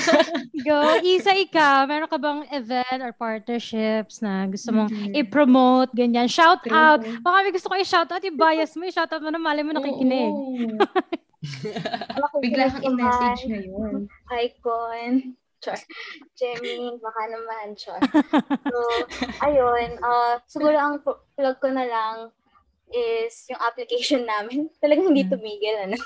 [0.63, 1.03] Go.
[1.03, 5.13] Isa, ikaw, meron ka bang event or partnerships na gusto mong Mhm.
[5.19, 6.29] i-promote, ganyan?
[6.29, 6.71] Shout True.
[6.71, 7.01] out.
[7.25, 10.33] Baka may gusto ko i-shout out, i-bias mo, i-shout out mo na mali mo nakikinig.
[12.43, 14.07] Bigla kang i-message ngayon.
[14.31, 15.13] Icon.
[15.57, 15.81] Char.
[16.37, 17.67] Jemmy, baka naman.
[17.75, 18.01] Char.
[18.67, 18.79] So,
[19.41, 19.97] ayun.
[19.99, 22.17] Uh, siguro ang plug ko na lang
[22.87, 24.69] is yung application namin.
[24.79, 25.33] Talagang hindi Mm.
[25.33, 25.97] tumigil, ano?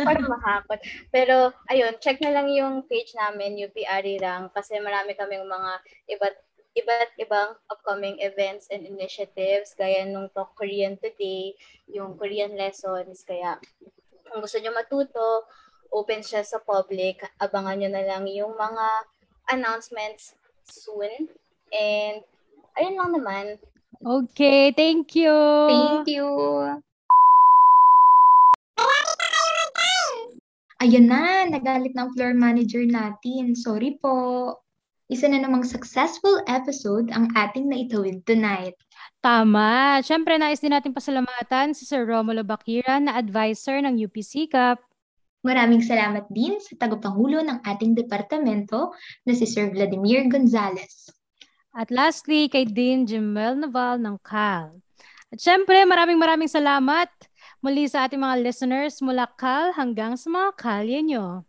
[0.00, 0.80] Parang mahakot.
[1.10, 5.70] Pero, ayun, check na lang yung page namin, UP Arirang, kasi marami kaming mga
[6.16, 6.36] iba't
[6.74, 11.54] iba't ibang upcoming events and initiatives, gaya nung Talk Korean Today,
[11.90, 13.58] yung Korean lessons, kaya
[14.34, 15.46] Kung gusto nyo matuto,
[15.94, 17.22] open siya sa public.
[17.38, 18.86] Abangan nyo na lang yung mga
[19.54, 20.34] announcements
[20.66, 21.30] soon.
[21.70, 22.18] And,
[22.74, 23.46] ayun lang naman.
[24.02, 25.30] Okay, thank you.
[25.70, 26.26] Thank you.
[30.82, 33.54] Ayan na, nagalit na ang floor manager natin.
[33.54, 34.50] Sorry po.
[35.12, 38.72] Isa na namang successful episode ang ating naitawid tonight.
[39.20, 40.00] Tama.
[40.00, 44.80] Siyempre, nais din natin pasalamatan si Sir Romulo Bakiran na advisor ng UPC Cup.
[45.44, 48.96] Maraming salamat din sa tagapangulo ng ating departamento
[49.28, 51.12] na si Sir Vladimir Gonzales.
[51.76, 54.80] At lastly, kay Dean Jimel Naval ng CAL.
[55.28, 57.12] At syempre, maraming maraming salamat
[57.60, 61.44] muli sa ating mga listeners mula CAL hanggang sa mga kalye nyo.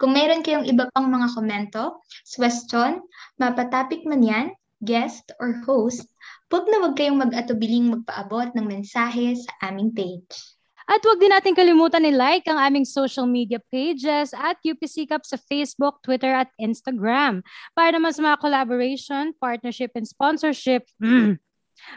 [0.00, 2.00] Kung mayroon kayong iba pang mga komento,
[2.36, 3.02] question,
[3.36, 4.46] mapatapik man yan,
[4.80, 6.06] guest or host,
[6.48, 10.58] huwag na huwag kayong mag-atubiling magpaabot ng mensahe sa aming page.
[10.88, 15.36] At huwag din natin kalimutan i-like ang aming social media pages at UPC Cup sa
[15.36, 17.44] Facebook, Twitter at Instagram.
[17.76, 21.36] Para naman sa mga collaboration, partnership, and sponsorship, mm,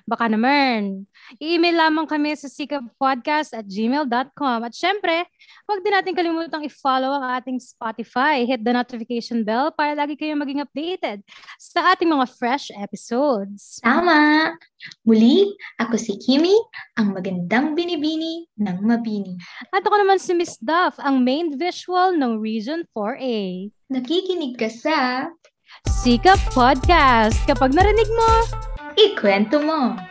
[0.05, 1.05] baka naman.
[1.37, 4.59] I-email lamang kami sa sikapodcast at gmail.com.
[4.65, 5.25] At syempre,
[5.69, 8.43] huwag din natin kalimutang i-follow ang ating Spotify.
[8.43, 11.23] Hit the notification bell para lagi kayong maging updated
[11.59, 13.79] sa ating mga fresh episodes.
[13.83, 14.53] Tama!
[15.05, 16.53] Muli, ako si Kimi,
[16.97, 19.37] ang magandang binibini ng mabini.
[19.69, 23.69] At ako naman si Miss Duff, ang main visual ng Region 4A.
[23.91, 25.27] Nakikinig ka sa
[26.03, 27.37] Sikap Podcast.
[27.47, 28.31] Kapag narinig mo,
[28.95, 30.10] Ikwento Mo!